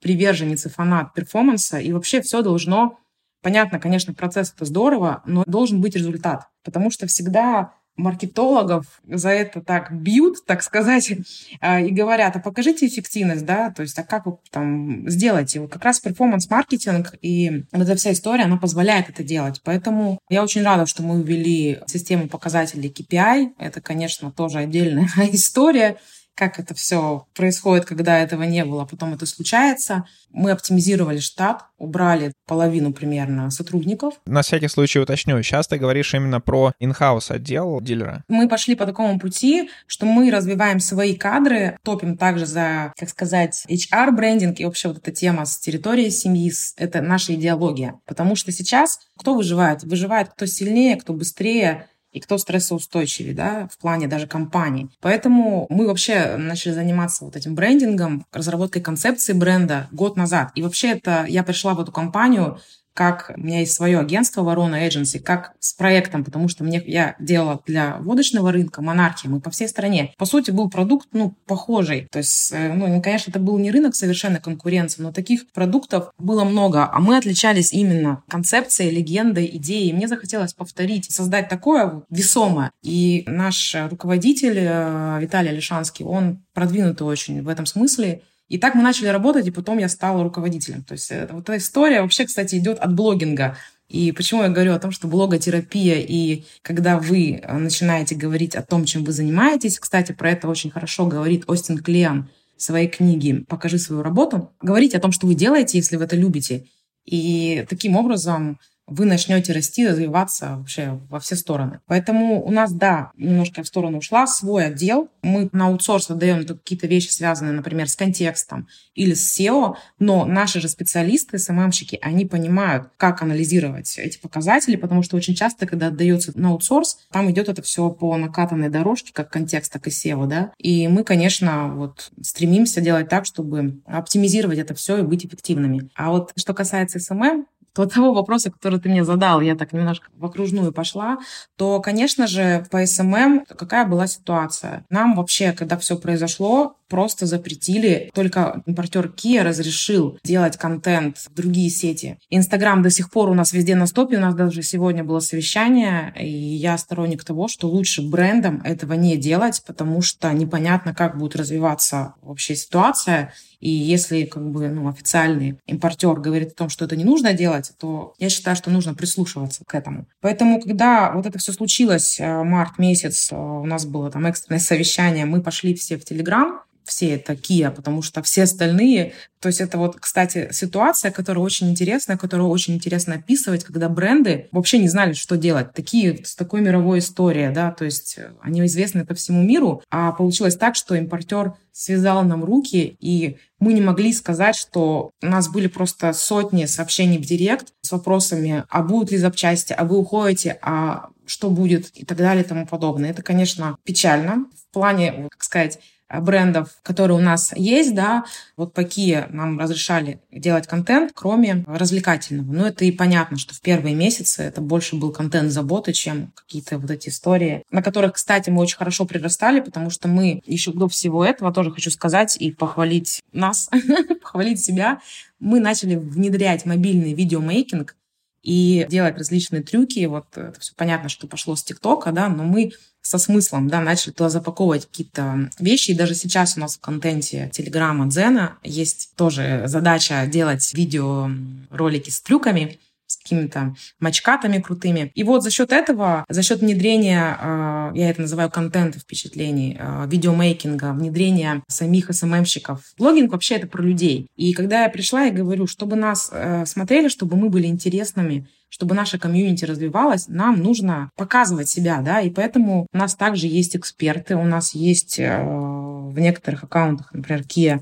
приверженец 0.02 0.66
и 0.66 0.70
фанат 0.70 1.14
перформанса, 1.14 1.80
и 1.80 1.92
вообще 1.92 2.22
все 2.22 2.42
должно, 2.42 2.98
понятно, 3.44 3.80
конечно, 3.80 4.14
процесс 4.16 4.54
это 4.56 4.66
здорово, 4.66 5.22
но 5.26 5.44
должен 5.46 5.82
быть 5.82 5.96
результат, 5.96 6.48
потому 6.64 6.90
что 6.90 7.06
всегда 7.06 7.76
маркетологов 7.98 9.02
за 9.08 9.30
это 9.30 9.62
так 9.62 9.92
бьют, 9.92 10.46
так 10.46 10.64
сказать, 10.64 11.12
а, 11.62 11.80
и 11.80 11.92
говорят, 11.92 12.36
а 12.36 12.40
покажите 12.40 12.88
эффективность, 12.88 13.46
да, 13.46 13.72
то 13.72 13.82
есть, 13.82 13.98
а 14.00 14.04
как 14.04 14.26
вы 14.26 14.38
там 14.50 15.10
сделаете? 15.10 15.60
Вот 15.60 15.72
как 15.72 15.84
раз 15.84 16.00
перформанс-маркетинг 16.00 17.16
и 17.22 17.66
вот 17.72 17.84
эта 17.84 17.96
вся 17.96 18.12
история, 18.12 18.44
она 18.44 18.58
позволяет 18.58 19.10
это 19.10 19.24
делать. 19.24 19.62
Поэтому 19.64 20.20
я 20.30 20.44
очень 20.44 20.64
рада, 20.64 20.86
что 20.86 21.04
мы 21.04 21.22
ввели 21.22 21.80
систему 21.88 22.28
показателей 22.28 22.90
KPI. 22.90 23.54
Это, 23.58 23.82
конечно, 23.82 24.32
тоже 24.32 24.60
отдельная 24.60 25.10
история 25.32 25.98
как 26.36 26.60
это 26.60 26.74
все 26.74 27.28
происходит, 27.34 27.86
когда 27.86 28.20
этого 28.20 28.44
не 28.44 28.66
было, 28.66 28.86
потом 28.86 29.14
это 29.14 29.26
случается. 29.26 30.06
Мы 30.32 30.52
оптимизировали 30.52 31.20
штат, 31.20 31.66
убрали 31.78 32.34
половину 32.48 32.94
примерно 32.94 33.52
сотрудников. 33.52 34.16
На 34.26 34.42
всякий 34.42 34.68
случай 34.68 35.00
уточню, 35.00 35.42
сейчас 35.44 35.68
ты 35.68 35.78
говоришь 35.78 36.14
именно 36.14 36.40
про 36.42 36.74
in-house 36.82 37.32
отдел 37.32 37.80
дилера. 37.82 38.24
Мы 38.28 38.48
пошли 38.48 38.76
по 38.76 38.86
такому 38.86 39.20
пути, 39.20 39.70
что 39.88 40.06
мы 40.06 40.32
развиваем 40.32 40.80
свои 40.80 41.16
кадры, 41.16 41.78
топим 41.84 42.18
также 42.18 42.46
за, 42.46 42.94
как 42.98 43.10
сказать, 43.10 43.66
HR-брендинг 43.70 44.60
и 44.60 44.66
вообще 44.66 44.88
вот 44.88 44.98
эта 44.98 45.12
тема 45.12 45.46
с 45.46 45.58
территории 45.60 46.10
семьи, 46.10 46.52
это 46.78 47.02
наша 47.02 47.36
идеология. 47.36 48.00
Потому 48.06 48.36
что 48.36 48.52
сейчас 48.52 49.00
кто 49.18 49.36
выживает? 49.36 49.84
Выживает 49.84 50.30
кто 50.30 50.48
сильнее, 50.48 50.96
кто 50.96 51.14
быстрее, 51.14 51.88
и 52.12 52.20
кто 52.20 52.38
стрессоустойчивее, 52.38 53.34
да, 53.34 53.68
в 53.72 53.78
плане 53.78 54.08
даже 54.08 54.28
компании. 54.28 54.90
Поэтому 55.00 55.66
мы 55.70 55.88
вообще 55.88 56.36
начали 56.38 56.74
заниматься 56.74 57.26
вот 57.26 57.36
этим 57.36 57.56
брендингом, 57.56 58.26
разработкой 58.32 58.82
концепции 58.82 59.34
бренда 59.34 59.88
год 59.92 60.18
назад. 60.18 60.52
И 60.56 60.62
вообще 60.62 60.92
это 60.92 61.26
я 61.28 61.44
пришла 61.44 61.74
в 61.74 61.80
эту 61.80 61.92
компанию 61.92 62.60
как 62.94 63.32
у 63.36 63.40
меня 63.40 63.60
есть 63.60 63.74
свое 63.74 64.00
агентство 64.00 64.44
Ворона 64.44 64.88
Agency, 64.88 65.20
как 65.20 65.54
с 65.60 65.74
проектом, 65.74 66.24
потому 66.24 66.48
что 66.48 66.64
мне 66.64 66.82
я 66.86 67.16
делала 67.20 67.62
для 67.66 67.98
водочного 67.98 68.52
рынка 68.52 68.82
монархии, 68.82 69.28
мы 69.28 69.40
по 69.40 69.50
всей 69.50 69.68
стране. 69.68 70.14
По 70.18 70.26
сути, 70.26 70.52
был 70.52 70.70
продукт, 70.70 71.08
ну, 71.14 71.36
похожий. 71.46 72.08
То 72.12 72.20
есть, 72.20 72.52
э, 72.52 72.74
ну, 72.74 73.02
конечно, 73.02 73.32
это 73.32 73.40
был 73.40 73.58
не 73.58 73.72
рынок 73.72 73.96
совершенно 73.96 74.40
конкуренции, 74.40 75.02
но 75.02 75.12
таких 75.12 75.50
продуктов 75.52 76.12
было 76.18 76.44
много, 76.44 76.90
а 76.92 77.00
мы 77.00 77.18
отличались 77.18 77.74
именно 77.74 78.24
концепцией, 78.28 78.92
легендой, 78.92 79.50
идеей. 79.54 79.94
Мне 79.94 80.08
захотелось 80.08 80.54
повторить, 80.54 81.12
создать 81.12 81.50
такое 81.50 82.04
весомое. 82.10 82.72
И 82.84 83.24
наш 83.28 83.76
руководитель 83.90 84.58
э, 84.58 85.20
Виталий 85.22 85.50
Алишанский, 85.50 86.06
он 86.06 86.44
продвинутый 86.54 87.08
очень 87.08 87.42
в 87.42 87.48
этом 87.48 87.66
смысле, 87.66 88.22
и 88.52 88.58
так 88.58 88.76
мы 88.76 88.84
начали 88.84 89.08
работать, 89.08 89.48
и 89.48 89.52
потом 89.52 89.78
я 89.78 89.88
стала 89.88 90.24
руководителем. 90.24 90.84
То 90.84 90.92
есть 90.92 91.10
это, 91.10 91.34
вот 91.34 91.44
эта 91.44 91.58
история 91.58 92.02
вообще, 92.02 92.26
кстати, 92.26 92.56
идет 92.56 92.80
от 92.80 92.94
блогинга. 92.94 93.56
И 93.88 94.12
почему 94.12 94.44
я 94.44 94.50
говорю 94.50 94.74
о 94.74 94.80
том, 94.80 94.92
что 94.92 95.08
блоготерапия, 95.08 96.02
и 96.06 96.44
когда 96.62 97.00
вы 97.00 97.40
э, 97.42 97.58
начинаете 97.58 98.14
говорить 98.14 98.58
о 98.58 98.62
том, 98.62 98.84
чем 98.84 99.06
вы 99.06 99.14
занимаетесь, 99.14 99.80
кстати, 99.80 100.12
про 100.12 100.32
это 100.32 100.50
очень 100.50 100.70
хорошо 100.70 101.06
говорит 101.06 101.46
Остин 101.48 101.78
Клеан 101.78 102.30
в 102.58 102.64
своей 102.64 102.90
книге 102.90 103.46
«Покажи 103.48 103.80
свою 103.80 104.04
работу», 104.04 104.52
говорите 104.62 104.98
о 104.98 105.02
том, 105.02 105.14
что 105.14 105.28
вы 105.28 105.36
делаете, 105.36 105.78
если 105.78 105.96
вы 105.96 106.04
это 106.04 106.18
любите. 106.18 106.66
И 107.06 107.66
таким 107.70 107.96
образом 107.96 108.60
вы 108.92 109.06
начнете 109.06 109.54
расти, 109.54 109.88
развиваться 109.88 110.58
вообще 110.58 111.00
во 111.10 111.20
все 111.20 111.36
стороны. 111.36 111.80
Поэтому 111.88 112.44
у 112.44 112.52
нас, 112.52 112.74
да, 112.74 113.12
немножко 113.16 113.64
в 113.64 113.68
сторону 113.68 114.00
ушла, 114.00 114.28
свой 114.28 114.66
отдел. 114.66 115.10
Мы 115.22 115.50
на 115.54 115.68
аутсорс 115.68 116.12
отдаем 116.12 116.46
какие-то 116.46 116.88
вещи, 116.88 117.10
связанные, 117.10 117.54
например, 117.54 117.88
с 117.88 117.96
контекстом 117.96 118.68
или 118.94 119.14
с 119.14 119.40
SEO, 119.40 119.76
но 120.00 120.26
наши 120.26 120.60
же 120.60 120.68
специалисты, 120.68 121.38
SMM 121.38 121.54
щики, 121.54 121.98
они 122.02 122.26
понимают, 122.26 122.90
как 122.98 123.22
анализировать 123.22 123.98
эти 123.98 124.20
показатели, 124.20 124.76
потому 124.76 125.04
что 125.04 125.16
очень 125.16 125.36
часто, 125.36 125.66
когда 125.66 125.88
отдается 125.88 126.38
на 126.38 126.50
аутсорс, 126.50 127.00
там 127.12 127.32
идет 127.32 127.48
это 127.48 127.62
все 127.62 127.90
по 127.90 128.18
накатанной 128.18 128.70
дорожке, 128.70 129.14
как 129.14 129.32
контекст, 129.32 129.72
так 129.72 129.88
и 129.88 129.90
SEO, 129.90 130.28
да. 130.28 130.52
И 130.58 130.90
мы, 130.90 131.06
конечно, 131.06 131.74
вот 131.74 132.12
стремимся 132.22 132.82
делать 132.82 133.08
так, 133.08 133.26
чтобы 133.26 133.80
оптимизировать 133.86 134.60
это 134.60 134.74
все 134.74 134.98
и 134.98 135.04
быть 135.04 135.26
эффективными. 135.26 135.90
А 135.96 136.12
вот 136.12 136.34
что 136.36 136.54
касается 136.54 137.00
то 137.00 137.46
того 137.74 138.14
вопроса, 138.14 138.52
который 138.52 138.80
ты 138.80 138.90
мне 138.90 139.04
задал, 139.04 139.42
я 139.42 139.56
так 139.56 139.74
немножко 139.74 140.10
в 140.14 140.26
окружную 140.26 140.72
пошла, 140.72 141.18
то, 141.56 141.80
конечно 141.80 142.28
же, 142.28 142.66
по 142.70 142.86
SMM 142.86 143.46
какая 143.46 143.86
была 143.86 144.08
ситуация? 144.08 144.86
Нам 144.90 145.16
вообще, 145.16 145.54
когда 145.54 145.78
все 145.78 145.98
произошло, 145.98 146.76
просто 146.92 147.26
запретили. 147.26 148.12
Только 148.14 148.62
импортер 148.66 149.08
Kia 149.08 149.44
разрешил 149.44 150.20
делать 150.26 150.58
контент 150.58 151.18
в 151.18 151.34
другие 151.34 151.70
сети. 151.70 152.18
Инстаграм 152.30 152.84
до 152.84 152.90
сих 152.90 153.10
пор 153.10 153.30
у 153.30 153.34
нас 153.34 153.54
везде 153.54 153.76
на 153.76 153.88
стопе. 153.88 154.18
У 154.18 154.20
нас 154.20 154.36
даже 154.36 154.62
сегодня 154.62 155.06
было 155.06 155.22
совещание, 155.22 156.14
и 156.20 156.28
я 156.28 156.78
сторонник 156.78 157.24
того, 157.24 157.48
что 157.48 157.70
лучше 157.70 158.02
брендам 158.02 158.62
этого 158.66 158.94
не 158.94 159.16
делать, 159.16 159.64
потому 159.66 160.02
что 160.02 160.34
непонятно, 160.34 160.94
как 160.94 161.18
будет 161.18 161.38
развиваться 161.38 162.16
вообще 162.22 162.56
ситуация. 162.56 163.34
И 163.62 163.70
если 163.70 164.26
как 164.26 164.52
бы, 164.52 164.68
ну, 164.68 164.90
официальный 164.90 165.60
импортер 165.68 166.16
говорит 166.16 166.50
о 166.50 166.56
том, 166.56 166.70
что 166.70 166.84
это 166.84 166.96
не 166.96 167.06
нужно 167.06 167.34
делать, 167.34 167.72
то 167.80 168.14
я 168.18 168.30
считаю, 168.30 168.58
что 168.58 168.72
нужно 168.72 168.96
прислушиваться 168.96 169.64
к 169.66 169.76
этому. 169.76 170.08
Поэтому, 170.20 170.60
когда 170.60 171.12
вот 171.14 171.26
это 171.26 171.38
все 171.40 171.54
случилось, 171.54 172.20
э, 172.20 172.44
март 172.44 172.80
месяц, 172.80 173.32
э, 173.32 173.36
у 173.36 173.66
нас 173.66 173.86
было 173.86 174.10
там 174.12 174.26
экстренное 174.26 174.60
совещание, 174.60 175.26
мы 175.26 175.42
пошли 175.42 175.76
все 175.76 175.98
в 175.98 176.04
Телеграм, 176.04 176.62
все 176.92 177.18
такие, 177.18 177.72
потому 177.72 178.02
что 178.02 178.22
все 178.22 178.44
остальные... 178.44 179.14
То 179.40 179.48
есть 179.48 179.62
это 179.62 179.78
вот, 179.78 179.96
кстати, 179.98 180.50
ситуация, 180.52 181.10
которая 181.10 181.44
очень 181.44 181.70
интересная, 181.70 182.18
которую 182.18 182.50
очень 182.50 182.76
интересно 182.76 183.16
описывать, 183.16 183.64
когда 183.64 183.88
бренды 183.88 184.50
вообще 184.52 184.78
не 184.78 184.90
знали, 184.90 185.14
что 185.14 185.38
делать. 185.38 185.74
Такие, 185.74 186.24
с 186.26 186.36
такой 186.36 186.60
мировой 186.60 187.00
историей, 187.00 187.52
да, 187.52 187.72
то 187.72 187.86
есть 187.86 188.20
они 188.42 188.64
известны 188.66 189.06
по 189.06 189.16
всему 189.16 189.42
миру, 189.42 189.82
а 189.90 190.12
получилось 190.12 190.58
так, 190.58 190.76
что 190.76 190.94
импортер 190.94 191.54
связал 191.72 192.24
нам 192.24 192.44
руки, 192.44 192.98
и 193.00 193.38
мы 193.60 193.74
не 193.74 193.82
могли 193.82 194.12
сказать, 194.12 194.56
что 194.56 195.12
у 195.22 195.26
нас 195.26 195.48
были 195.48 195.68
просто 195.68 196.12
сотни 196.12 196.66
сообщений 196.66 197.18
в 197.18 197.26
директ 197.26 197.74
с 197.82 197.92
вопросами, 197.94 198.66
а 198.70 198.84
будут 198.84 199.12
ли 199.12 199.18
запчасти, 199.18 199.72
а 199.72 199.86
вы 199.86 199.98
уходите, 199.98 200.60
а 200.62 201.10
что 201.26 201.50
будет 201.50 201.90
и 201.96 202.04
так 202.04 202.18
далее 202.18 202.44
и 202.44 202.48
тому 202.48 202.68
подобное. 202.68 203.12
Это, 203.12 203.24
конечно, 203.24 203.78
печально 203.86 204.48
в 204.54 204.74
плане, 204.74 205.30
как 205.32 205.44
сказать, 205.44 205.80
брендов, 206.20 206.70
которые 206.84 207.18
у 207.18 207.22
нас 207.22 207.54
есть, 207.56 207.96
да, 207.96 208.26
вот 208.58 208.74
какие 208.74 209.26
нам 209.30 209.60
разрешали 209.60 210.22
делать 210.32 210.68
контент, 210.68 211.12
кроме 211.14 211.64
развлекательного. 211.68 212.52
Ну, 212.52 212.66
это 212.66 212.86
и 212.86 212.92
понятно, 212.92 213.38
что 213.38 213.54
в 213.54 213.62
первые 213.62 213.96
месяцы 213.96 214.44
это 214.44 214.62
больше 214.62 214.96
был 214.96 215.12
контент 215.12 215.52
заботы, 215.52 215.94
чем 215.94 216.32
какие-то 216.36 216.78
вот 216.78 216.92
эти 216.92 217.10
истории, 217.10 217.64
на 217.72 217.82
которых, 217.82 218.14
кстати, 218.14 218.50
мы 218.50 218.62
очень 218.62 218.78
хорошо 218.78 219.06
прирастали, 219.06 219.62
потому 219.62 219.90
что 219.90 220.08
мы 220.08 220.42
еще 220.46 220.74
до 220.74 220.88
всего 220.88 221.24
этого, 221.24 221.54
тоже 221.54 221.72
хочу 221.72 221.92
сказать 221.92 222.36
и 222.38 222.52
похвалить 222.52 223.22
нас, 223.32 223.70
похвалить 224.22 224.64
себя, 224.64 225.00
мы 225.40 225.60
начали 225.60 225.96
внедрять 225.96 226.66
мобильный 226.66 227.14
видеомейкинг, 227.14 227.96
и 228.44 228.88
делать 228.90 229.18
различные 229.18 229.62
трюки. 229.62 230.06
Вот 230.06 230.26
это 230.36 230.60
все 230.60 230.74
понятно, 230.76 231.10
что 231.10 231.28
пошло 231.28 231.56
с 231.56 231.64
ТикТока, 231.64 232.12
да, 232.12 232.28
но 232.28 232.44
мы 232.44 232.72
со 233.02 233.18
смыслом, 233.18 233.68
да, 233.68 233.82
начали 233.82 234.12
туда 234.12 234.30
запаковывать 234.30 234.86
какие-то 234.86 235.50
вещи. 235.60 235.92
И 235.92 235.96
даже 235.96 236.16
сейчас 236.16 236.58
у 236.58 236.60
нас 236.60 236.76
в 236.76 236.80
контенте 236.80 237.50
Телеграма 237.54 238.08
Дзена 238.08 238.58
есть 238.64 239.12
тоже 239.16 239.64
задача 239.66 240.26
делать 240.28 240.74
видеоролики 240.74 242.10
с 242.10 242.22
трюками 242.22 242.80
с 243.12 243.18
какими-то 243.18 243.76
мачкатами 244.00 244.60
крутыми. 244.60 245.12
И 245.16 245.24
вот 245.24 245.44
за 245.44 245.52
счет 245.52 245.72
этого, 245.72 246.26
за 246.30 246.44
счет 246.44 246.62
внедрения, 246.62 247.38
э, 247.40 247.92
я 247.96 248.10
это 248.10 248.22
называю 248.22 248.50
контента 248.50 249.00
впечатлений, 249.00 249.78
э, 249.80 250.08
видеомейкинга, 250.08 250.94
внедрения 250.94 251.64
самих 251.68 252.14
СММщиков. 252.14 252.82
Блогинг 252.98 253.32
вообще 253.32 253.56
это 253.56 253.68
про 253.68 253.84
людей. 253.84 254.28
И 254.36 254.54
когда 254.54 254.84
я 254.84 254.90
пришла, 254.90 255.24
я 255.24 255.32
говорю, 255.32 255.68
чтобы 255.68 255.96
нас 255.96 256.30
э, 256.32 256.66
смотрели, 256.66 257.08
чтобы 257.08 257.36
мы 257.36 257.50
были 257.50 257.68
интересными, 257.68 258.48
чтобы 258.70 258.96
наша 258.96 259.20
комьюнити 259.20 259.66
развивалась, 259.66 260.28
нам 260.28 260.62
нужно 260.62 261.12
показывать 261.18 261.68
себя, 261.68 262.02
да, 262.02 262.22
и 262.22 262.30
поэтому 262.30 262.88
у 262.94 262.98
нас 262.98 263.16
также 263.16 263.48
есть 263.48 263.76
эксперты, 263.76 264.38
у 264.38 264.46
нас 264.46 264.74
есть 264.74 265.18
в 265.18 266.14
некоторых 266.18 266.64
аккаунтах, 266.64 267.14
например, 267.14 267.42
Kia, 267.42 267.82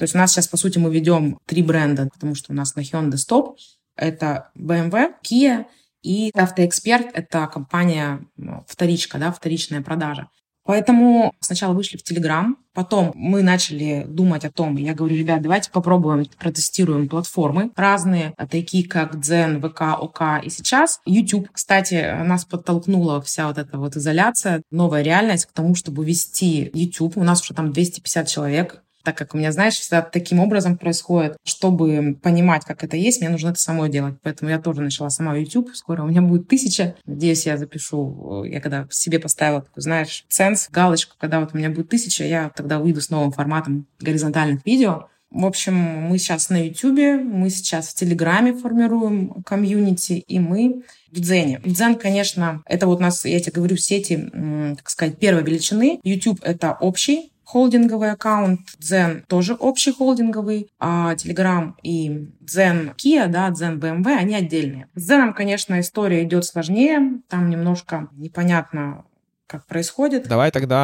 то 0.00 0.04
есть 0.04 0.14
у 0.14 0.18
нас 0.18 0.32
сейчас, 0.32 0.48
по 0.48 0.56
сути, 0.56 0.78
мы 0.78 0.90
ведем 0.90 1.38
три 1.44 1.62
бренда, 1.62 2.08
потому 2.10 2.34
что 2.34 2.52
у 2.52 2.54
нас 2.54 2.74
на 2.74 2.80
Hyundai 2.80 3.16
Stop 3.16 3.56
это 4.00 4.50
BMW, 4.56 5.12
Kia 5.22 5.66
и 6.02 6.30
Автоэксперт— 6.34 7.10
это 7.14 7.46
компания 7.46 8.20
ну, 8.36 8.64
вторичка, 8.66 9.18
да, 9.18 9.30
вторичная 9.30 9.82
продажа. 9.82 10.28
Поэтому 10.64 11.32
сначала 11.40 11.72
вышли 11.72 11.96
в 11.96 12.02
Телеграм, 12.02 12.56
потом 12.74 13.12
мы 13.14 13.42
начали 13.42 14.04
думать 14.08 14.44
о 14.44 14.52
том, 14.52 14.76
я 14.76 14.94
говорю, 14.94 15.16
ребят, 15.16 15.42
давайте 15.42 15.70
попробуем, 15.70 16.26
протестируем 16.38 17.08
платформы 17.08 17.70
разные, 17.74 18.34
такие 18.50 18.88
как 18.88 19.16
Zen, 19.16 19.58
ВК, 19.60 19.98
ОК 20.00 20.44
и 20.44 20.50
сейчас. 20.50 21.00
YouTube, 21.06 21.48
кстати, 21.50 22.22
нас 22.22 22.44
подтолкнула 22.44 23.20
вся 23.22 23.48
вот 23.48 23.58
эта 23.58 23.78
вот 23.78 23.96
изоляция, 23.96 24.62
новая 24.70 25.02
реальность 25.02 25.46
к 25.46 25.52
тому, 25.52 25.74
чтобы 25.74 26.04
вести 26.04 26.70
YouTube. 26.72 27.16
У 27.16 27.24
нас 27.24 27.42
уже 27.42 27.54
там 27.54 27.72
250 27.72 28.28
человек 28.28 28.84
так 29.02 29.16
как 29.16 29.34
у 29.34 29.38
меня, 29.38 29.52
знаешь, 29.52 29.74
всегда 29.74 30.02
таким 30.02 30.40
образом 30.40 30.76
происходит. 30.76 31.36
Чтобы 31.44 32.18
понимать, 32.22 32.64
как 32.64 32.84
это 32.84 32.96
есть, 32.96 33.20
мне 33.20 33.30
нужно 33.30 33.50
это 33.50 33.60
самой 33.60 33.88
делать. 33.88 34.16
Поэтому 34.22 34.50
я 34.50 34.58
тоже 34.58 34.82
начала 34.82 35.10
сама 35.10 35.36
YouTube. 35.36 35.74
Скоро 35.74 36.02
у 36.02 36.06
меня 36.06 36.22
будет 36.22 36.48
тысяча. 36.48 36.96
Надеюсь, 37.06 37.46
я 37.46 37.56
запишу. 37.56 38.44
Я 38.44 38.60
когда 38.60 38.86
себе 38.90 39.18
поставила 39.18 39.62
такой, 39.62 39.82
знаешь, 39.82 40.24
ценс, 40.28 40.68
галочку, 40.70 41.16
когда 41.18 41.40
вот 41.40 41.50
у 41.52 41.58
меня 41.58 41.70
будет 41.70 41.88
тысяча, 41.88 42.24
я 42.24 42.50
тогда 42.50 42.78
выйду 42.78 43.00
с 43.00 43.10
новым 43.10 43.32
форматом 43.32 43.86
горизонтальных 44.00 44.64
видео. 44.64 45.08
В 45.30 45.46
общем, 45.46 45.76
мы 45.76 46.18
сейчас 46.18 46.50
на 46.50 46.66
YouTube, 46.66 47.22
мы 47.22 47.50
сейчас 47.50 47.90
в 47.90 47.94
Телеграме 47.94 48.52
формируем 48.52 49.44
комьюнити, 49.44 50.14
и 50.14 50.40
мы 50.40 50.82
в 51.12 51.20
Дзене. 51.20 51.60
Дзен, 51.64 51.94
конечно, 51.94 52.62
это 52.66 52.88
вот 52.88 52.98
у 52.98 53.02
нас, 53.02 53.24
я 53.24 53.38
тебе 53.38 53.52
говорю, 53.52 53.76
сети, 53.76 54.28
так 54.76 54.90
сказать, 54.90 55.18
первой 55.18 55.44
величины. 55.44 56.00
YouTube— 56.02 56.40
это 56.42 56.72
общий 56.72 57.29
холдинговый 57.50 58.12
аккаунт, 58.12 58.60
Zen 58.80 59.24
тоже 59.26 59.54
общий 59.54 59.92
холдинговый, 59.92 60.70
а 60.78 61.14
Telegram 61.14 61.72
и 61.82 62.28
Zen 62.46 62.94
Kia, 62.94 63.26
да, 63.26 63.50
Zen 63.50 63.80
BMW, 63.80 64.16
они 64.16 64.36
отдельные. 64.36 64.86
С 64.94 65.10
Zen, 65.10 65.32
конечно, 65.34 65.80
история 65.80 66.22
идет 66.22 66.44
сложнее, 66.44 67.20
там 67.28 67.50
немножко 67.50 68.08
непонятно, 68.12 69.04
как 69.48 69.66
происходит. 69.66 70.28
Давай 70.28 70.52
тогда, 70.52 70.78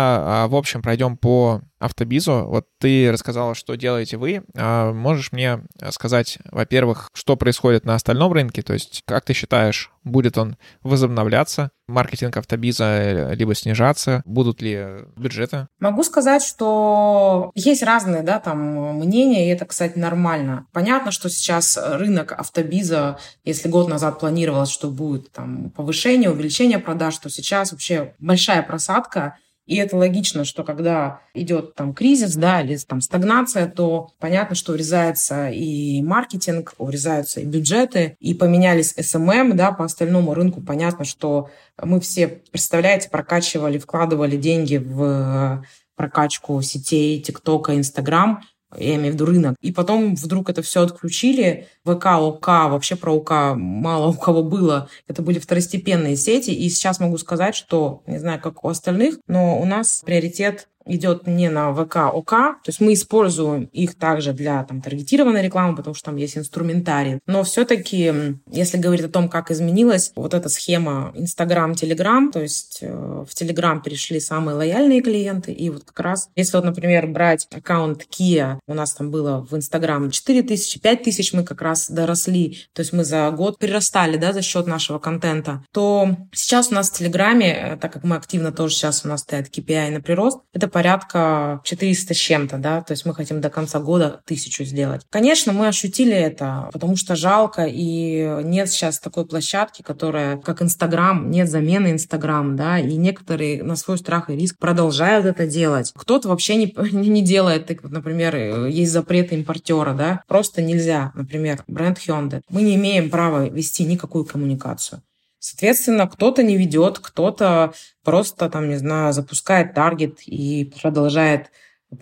а, 0.44 0.48
в 0.48 0.56
общем, 0.56 0.82
пройдем 0.82 1.16
по 1.16 1.62
автобизу. 1.78 2.44
Вот 2.46 2.66
ты 2.78 3.10
рассказала, 3.12 3.54
что 3.54 3.74
делаете 3.74 4.16
вы. 4.16 4.42
А 4.56 4.92
можешь 4.92 5.32
мне 5.32 5.60
сказать, 5.90 6.38
во-первых, 6.50 7.10
что 7.12 7.36
происходит 7.36 7.84
на 7.84 7.94
остальном 7.94 8.32
рынке? 8.32 8.62
То 8.62 8.72
есть, 8.72 9.02
как 9.06 9.24
ты 9.24 9.32
считаешь, 9.32 9.90
будет 10.04 10.38
он 10.38 10.56
возобновляться? 10.82 11.70
Маркетинг 11.88 12.36
автобиза 12.36 12.84
э, 12.84 13.34
либо 13.34 13.54
снижаться? 13.54 14.22
Будут 14.24 14.60
ли 14.60 14.86
бюджеты? 15.16 15.68
Могу 15.78 16.02
сказать, 16.02 16.42
что 16.42 17.52
есть 17.54 17.82
разные 17.82 18.22
да, 18.22 18.40
там, 18.40 18.98
мнения, 18.98 19.46
и 19.46 19.52
это, 19.52 19.66
кстати, 19.66 19.98
нормально. 19.98 20.66
Понятно, 20.72 21.10
что 21.10 21.28
сейчас 21.28 21.78
рынок 21.80 22.32
автобиза, 22.32 23.18
если 23.44 23.68
год 23.68 23.88
назад 23.88 24.18
планировалось, 24.18 24.70
что 24.70 24.90
будет 24.90 25.30
там, 25.32 25.70
повышение, 25.70 26.30
увеличение 26.30 26.78
продаж, 26.78 27.16
то 27.18 27.30
сейчас 27.30 27.72
вообще 27.72 28.14
большая 28.18 28.62
просадка 28.62 29.36
и 29.66 29.76
это 29.76 29.96
логично, 29.96 30.44
что 30.44 30.62
когда 30.62 31.20
идет 31.34 31.74
там 31.74 31.92
кризис, 31.92 32.36
да, 32.36 32.62
или 32.62 32.76
там 32.76 33.00
стагнация, 33.00 33.68
то 33.68 34.12
понятно, 34.18 34.54
что 34.54 34.72
урезается 34.72 35.48
и 35.48 36.00
маркетинг, 36.02 36.74
урезаются 36.78 37.40
и 37.40 37.44
бюджеты, 37.44 38.16
и 38.20 38.32
поменялись 38.32 38.94
SMM, 38.96 39.54
да, 39.54 39.72
по 39.72 39.84
остальному 39.84 40.34
рынку 40.34 40.60
понятно, 40.60 41.04
что 41.04 41.50
мы 41.82 42.00
все, 42.00 42.28
представляете, 42.28 43.10
прокачивали, 43.10 43.78
вкладывали 43.78 44.36
деньги 44.36 44.76
в 44.76 45.64
прокачку 45.96 46.62
сетей 46.62 47.20
ТикТока, 47.20 47.74
Инстаграм, 47.74 48.42
я 48.78 48.96
имею 48.96 49.12
в 49.12 49.14
виду 49.14 49.26
рынок. 49.26 49.56
И 49.60 49.72
потом 49.72 50.14
вдруг 50.14 50.50
это 50.50 50.62
все 50.62 50.82
отключили. 50.82 51.66
ВК, 51.84 52.06
ОК, 52.06 52.46
вообще 52.46 52.96
про 52.96 53.12
ОК 53.12 53.54
мало 53.56 54.08
у 54.10 54.14
кого 54.14 54.42
было. 54.42 54.88
Это 55.06 55.22
были 55.22 55.38
второстепенные 55.38 56.16
сети. 56.16 56.50
И 56.50 56.68
сейчас 56.68 57.00
могу 57.00 57.18
сказать, 57.18 57.54
что, 57.54 58.02
не 58.06 58.18
знаю, 58.18 58.40
как 58.40 58.64
у 58.64 58.68
остальных, 58.68 59.18
но 59.26 59.60
у 59.60 59.64
нас 59.64 60.02
приоритет 60.04 60.68
идет 60.86 61.26
не 61.26 61.50
на 61.50 61.72
ВК, 61.74 61.96
ОК. 62.12 62.30
То 62.30 62.68
есть 62.68 62.80
мы 62.80 62.94
используем 62.94 63.64
их 63.72 63.96
также 63.96 64.32
для 64.32 64.64
там, 64.64 64.80
таргетированной 64.80 65.42
рекламы, 65.42 65.76
потому 65.76 65.94
что 65.94 66.06
там 66.06 66.16
есть 66.16 66.38
инструментарий. 66.38 67.20
Но 67.26 67.42
все-таки, 67.42 68.12
если 68.50 68.78
говорить 68.78 69.04
о 69.04 69.08
том, 69.08 69.28
как 69.28 69.50
изменилась 69.50 70.12
вот 70.16 70.34
эта 70.34 70.48
схема 70.48 71.12
Инстаграм, 71.14 71.74
Телеграм, 71.74 72.30
то 72.30 72.40
есть 72.40 72.78
э, 72.80 73.24
в 73.28 73.34
Телеграм 73.34 73.82
перешли 73.82 74.20
самые 74.20 74.56
лояльные 74.56 75.02
клиенты, 75.02 75.52
и 75.52 75.70
вот 75.70 75.84
как 75.84 76.00
раз, 76.00 76.28
если 76.36 76.56
вот, 76.56 76.64
например, 76.64 77.06
брать 77.06 77.46
аккаунт 77.54 78.06
Kia, 78.10 78.58
у 78.66 78.74
нас 78.74 78.94
там 78.94 79.10
было 79.10 79.46
в 79.48 79.54
Инстаграм 79.56 80.10
4 80.10 80.42
тысячи, 80.42 80.80
5 80.80 81.02
тысяч 81.02 81.32
мы 81.32 81.44
как 81.44 81.62
раз 81.62 81.90
доросли, 81.90 82.58
то 82.72 82.80
есть 82.80 82.92
мы 82.92 83.04
за 83.04 83.30
год 83.30 83.58
прирастали, 83.58 84.16
да, 84.16 84.32
за 84.32 84.42
счет 84.42 84.66
нашего 84.66 84.98
контента, 84.98 85.64
то 85.72 86.16
сейчас 86.32 86.70
у 86.70 86.74
нас 86.74 86.90
в 86.90 86.94
Телеграме, 86.94 87.52
э, 87.52 87.76
так 87.76 87.92
как 87.92 88.04
мы 88.04 88.16
активно 88.16 88.52
тоже 88.52 88.74
сейчас 88.74 89.04
у 89.04 89.08
нас 89.08 89.20
стоят 89.20 89.48
KPI 89.48 89.90
на 89.90 90.00
прирост, 90.00 90.40
это 90.52 90.68
порядка 90.76 91.62
400 91.64 92.12
с 92.12 92.16
чем-то, 92.18 92.58
да, 92.58 92.82
то 92.82 92.92
есть 92.92 93.06
мы 93.06 93.14
хотим 93.14 93.40
до 93.40 93.48
конца 93.48 93.78
года 93.80 94.20
тысячу 94.26 94.62
сделать. 94.62 95.06
Конечно, 95.08 95.54
мы 95.54 95.68
ощутили 95.68 96.12
это, 96.12 96.68
потому 96.70 96.96
что 96.96 97.16
жалко, 97.16 97.64
и 97.66 98.42
нет 98.44 98.68
сейчас 98.68 99.00
такой 99.00 99.24
площадки, 99.24 99.80
которая, 99.80 100.36
как 100.36 100.60
Инстаграм, 100.60 101.30
нет 101.30 101.48
замены 101.48 101.92
Инстаграм, 101.92 102.56
да, 102.56 102.78
и 102.78 102.94
некоторые 102.96 103.62
на 103.62 103.74
свой 103.74 103.96
страх 103.96 104.28
и 104.28 104.36
риск 104.36 104.58
продолжают 104.58 105.24
это 105.24 105.46
делать. 105.46 105.94
Кто-то 105.96 106.28
вообще 106.28 106.56
не, 106.56 106.74
не 106.92 107.22
делает, 107.22 107.64
так, 107.64 107.82
например, 107.82 108.36
есть 108.66 108.92
запреты 108.92 109.34
импортера, 109.34 109.94
да, 109.94 110.24
просто 110.28 110.60
нельзя, 110.60 111.10
например, 111.14 111.64
бренд 111.66 111.96
Hyundai. 112.06 112.42
Мы 112.50 112.60
не 112.60 112.74
имеем 112.74 113.08
права 113.08 113.48
вести 113.48 113.86
никакую 113.86 114.26
коммуникацию. 114.26 115.00
Соответственно, 115.48 116.08
кто-то 116.08 116.42
не 116.42 116.56
ведет, 116.56 116.98
кто-то 116.98 117.72
просто, 118.02 118.50
там, 118.50 118.68
не 118.68 118.74
знаю, 118.74 119.12
запускает 119.12 119.74
таргет 119.74 120.18
и 120.26 120.72
продолжает 120.82 121.52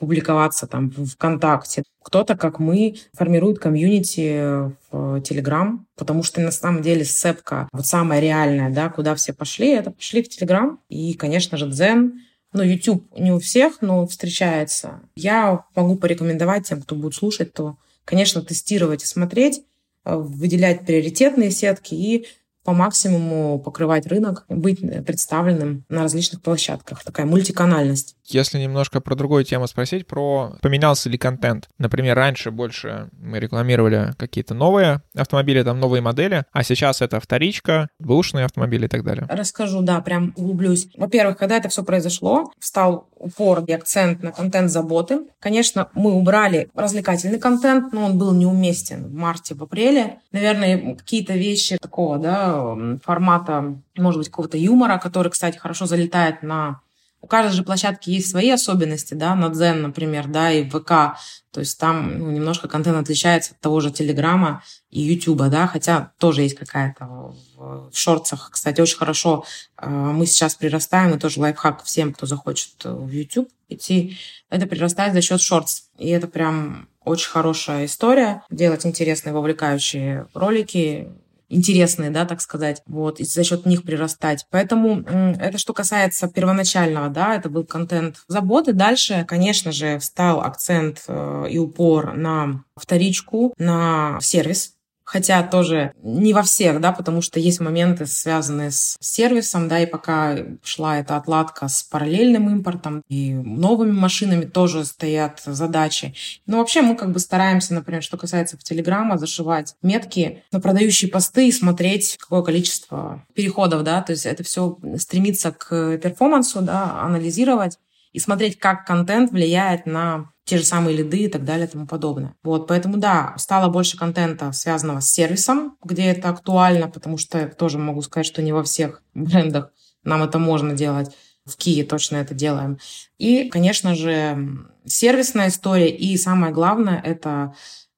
публиковаться 0.01 0.67
там 0.67 0.89
в 0.89 1.05
ВКонтакте. 1.05 1.83
Кто-то, 2.03 2.39
как 2.39 2.59
мы, 2.59 2.97
формирует 3.13 3.59
комьюнити 3.59 4.73
в 4.91 5.21
Телеграм, 5.21 5.87
потому 5.95 6.23
что 6.23 6.41
на 6.41 6.53
самом 6.53 6.81
деле 6.81 7.05
сцепка, 7.05 7.69
вот 7.73 7.85
самая 7.85 8.21
реальная, 8.21 8.71
да, 8.71 8.89
куда 8.89 9.15
все 9.15 9.35
пошли, 9.35 9.73
это 9.73 9.91
пошли 9.91 10.23
в 10.23 10.31
Телеграм. 10.31 10.81
И, 10.89 11.13
конечно 11.13 11.59
же, 11.59 11.67
Дзен, 11.67 12.23
ну, 12.55 12.63
YouTube 12.63 13.05
не 13.19 13.31
у 13.31 13.41
всех, 13.41 13.83
но 13.83 14.07
встречается. 14.07 15.03
Я 15.17 15.67
могу 15.77 15.97
порекомендовать 15.97 16.67
тем, 16.67 16.81
кто 16.81 16.95
будет 16.95 17.15
слушать, 17.15 17.53
то, 17.53 17.77
конечно, 18.07 18.41
тестировать 18.41 19.03
и 19.03 19.07
смотреть, 19.07 19.61
э, 20.07 20.17
выделять 20.17 20.87
приоритетные 20.87 21.51
сетки 21.51 21.95
и 21.95 22.27
по 22.65 22.73
максимуму 22.73 23.59
покрывать 23.59 24.07
рынок, 24.07 24.45
быть 24.49 24.81
представленным 25.05 25.85
на 25.89 26.03
различных 26.03 26.41
площадках. 26.43 27.05
Такая 27.05 27.27
мультиканальность. 27.27 28.17
Если 28.27 28.59
немножко 28.59 29.01
про 29.01 29.15
другую 29.15 29.45
тему 29.45 29.67
спросить, 29.67 30.07
про 30.07 30.57
поменялся 30.63 31.09
ли 31.11 31.19
контент. 31.19 31.69
Например, 31.79 32.17
раньше 32.17 32.51
больше 32.51 33.11
мы 33.13 33.39
рекламировали 33.39 34.13
какие-то 34.17 34.55
новые 34.55 35.03
автомобили, 35.17 35.63
там 35.63 35.79
новые 35.81 36.01
модели, 36.01 36.45
а 36.53 36.63
сейчас 36.63 37.03
это 37.03 37.21
вторичка, 37.21 37.89
бэушные 37.99 38.45
автомобили 38.45 38.87
и 38.87 38.89
так 38.89 39.05
далее. 39.05 39.27
Расскажу, 39.29 39.83
да, 39.83 40.01
прям 40.01 40.33
углублюсь. 40.37 40.89
Во-первых, 40.97 41.37
когда 41.37 41.57
это 41.57 41.69
все 41.69 41.83
произошло, 41.83 42.51
встал 42.59 43.09
упор 43.17 43.65
и 43.67 43.73
акцент 43.73 44.23
на 44.23 44.33
контент 44.33 44.71
заботы. 44.71 45.21
Конечно, 45.41 45.89
мы 45.95 46.13
убрали 46.13 46.69
развлекательный 46.75 47.39
контент, 47.39 47.93
но 47.93 48.05
он 48.05 48.19
был 48.19 48.33
неуместен 48.33 49.05
в 49.07 49.15
марте, 49.15 49.55
в 49.55 49.63
апреле. 49.63 50.21
Наверное, 50.33 50.95
какие-то 50.95 51.35
вещи 51.35 51.79
такого, 51.81 52.19
да, 52.19 52.77
формата, 53.03 53.77
может 53.97 54.19
быть, 54.19 54.29
какого-то 54.29 54.59
юмора, 54.59 54.99
который, 54.99 55.31
кстати, 55.31 55.57
хорошо 55.57 55.87
залетает 55.87 56.43
на 56.43 56.81
у 57.25 57.27
каждой 57.27 57.55
же 57.55 57.63
площадки 57.63 58.11
есть 58.11 58.31
свои 58.31 58.51
особенности, 58.51 59.15
да, 59.15 59.35
на 59.35 59.49
Дзен, 59.49 59.81
например, 59.81 60.27
да, 60.27 60.53
и 60.53 60.69
ВК. 60.69 61.17
То 61.53 61.61
есть 61.61 61.81
там 61.81 62.19
ну, 62.19 62.31
немножко 62.31 62.69
контент 62.69 62.99
отличается 62.99 63.55
от 63.55 63.61
того 63.61 63.81
же 63.81 63.91
Телеграма 63.91 64.63
и 64.91 65.01
Ютуба, 65.01 65.49
да, 65.49 65.67
хотя 65.67 66.13
тоже 66.19 66.43
есть 66.43 66.55
какая-то 66.55 67.07
в, 67.07 67.91
в 67.91 67.97
шортсах. 67.97 68.51
Кстати, 68.53 68.83
очень 68.83 68.99
хорошо 68.99 69.47
э, 69.79 69.89
мы 69.89 70.27
сейчас 70.27 70.55
прирастаем, 70.55 71.15
и 71.15 71.19
тоже 71.19 71.41
лайфхак 71.41 71.83
всем, 71.85 72.13
кто 72.13 72.27
захочет 72.27 72.85
в 72.85 73.09
YouTube 73.09 73.49
идти, 73.71 74.19
это 74.51 74.67
прирастает 74.67 75.15
за 75.15 75.23
счет 75.23 75.41
шортс. 75.41 75.85
И 75.97 76.11
это 76.11 76.29
прям 76.29 76.91
очень 77.07 77.31
хорошая 77.31 77.87
история. 77.87 78.43
Делать 78.51 78.85
интересные, 78.85 79.33
вовлекающие 79.33 80.27
ролики, 80.35 81.09
интересные, 81.49 82.11
да, 82.11 82.25
так 82.25 82.41
сказать, 82.41 82.83
вот, 82.87 83.21
и 83.21 83.25
за 83.25 83.45
счет 83.45 83.67
них 83.67 83.83
прирастать. 83.83 84.47
Поэтому 84.51 85.03
это 85.39 85.59
что 85.59 85.73
касается 85.73 86.29
первоначального, 86.29 87.09
да, 87.09 87.35
это 87.35 87.49
был 87.49 87.65
контент 87.65 88.17
заботы. 88.29 88.73
Дальше, 88.73 89.25
конечно 89.27 89.73
же, 89.73 89.99
встал 89.99 90.41
акцент 90.41 91.05
э, 91.09 91.47
и 91.51 91.59
упор 91.59 92.15
на 92.15 92.65
вторичку, 92.77 93.55
на 93.59 94.19
сервис, 94.21 94.74
Хотя 95.05 95.43
тоже 95.43 95.93
не 96.03 96.33
во 96.33 96.43
всех, 96.43 96.81
да, 96.81 96.93
потому 96.93 97.21
что 97.21 97.39
есть 97.39 97.61
моменты, 97.61 98.07
связанные 98.07 98.71
с 98.71 98.97
сервисом, 99.01 99.69
да, 99.69 99.81
и 99.81 99.87
пока 99.87 100.37
шла 100.63 100.99
эта 100.99 101.17
отладка 101.17 101.69
с 101.69 101.83
параллельным 101.83 102.49
импортом 102.49 103.03
и 103.09 103.35
новыми 103.35 103.93
машинами 103.93 104.47
тоже 104.47 104.85
стоят 104.85 105.43
задачи. 105.45 106.15
Но 106.47 106.59
вообще 106.59 106.81
мы 106.83 106.97
как 106.97 107.13
бы 107.13 107.19
стараемся, 107.19 107.75
например, 107.75 108.03
что 108.03 108.17
касается 108.17 108.57
Телеграма, 108.57 109.19
зашивать 109.19 109.75
метки 109.83 110.43
на 110.53 110.61
продающие 110.61 111.11
посты 111.11 111.49
и 111.49 111.53
смотреть, 111.53 112.17
какое 112.19 112.43
количество 112.43 113.25
переходов, 113.35 113.83
да, 113.85 114.01
то 114.01 114.13
есть 114.13 114.25
это 114.25 114.43
все 114.43 114.79
стремится 114.97 115.53
к 115.53 115.99
перформансу, 115.99 116.63
да, 116.63 117.03
анализировать 117.03 117.79
и 118.13 118.21
смотреть, 118.21 118.59
как 118.59 118.87
контент 118.87 119.33
влияет 119.33 119.87
на 119.87 120.31
те 120.45 120.59
же 120.59 120.65
самые 120.65 120.97
лиды 120.97 121.25
и 121.25 121.29
так 121.29 121.45
далее 121.45 121.67
и 121.67 121.71
тому 121.71 121.87
подобное. 121.87 122.35
Вот, 122.43 122.67
поэтому 122.67 122.99
да, 122.99 123.35
стало 123.39 123.71
больше 123.71 123.97
контента, 123.97 124.53
связанного 124.53 125.01
с 125.01 125.11
сервисом, 125.11 125.77
где 125.83 126.05
это 126.05 126.29
актуально, 126.29 126.89
потому 126.89 127.17
что 127.17 127.49
тоже 127.49 127.79
могу 127.79 128.03
сказать, 128.03 128.27
что 128.27 128.43
не 128.43 128.53
во 128.53 128.63
всех 128.63 129.03
брендах 129.15 129.71
нам 130.03 130.23
это 130.23 130.39
можно 130.39 130.75
делать. 130.75 131.11
В 131.47 131.57
Киеве 131.57 131.85
точно 131.85 132.17
это 132.17 132.35
делаем. 132.35 132.79
И, 133.19 133.51
конечно 133.51 133.95
же, 133.95 134.67
сервисная 134.87 135.49
история. 135.49 135.91
И 135.91 136.17
самое 136.17 136.55
главное— 136.55 137.01
это 137.05 137.55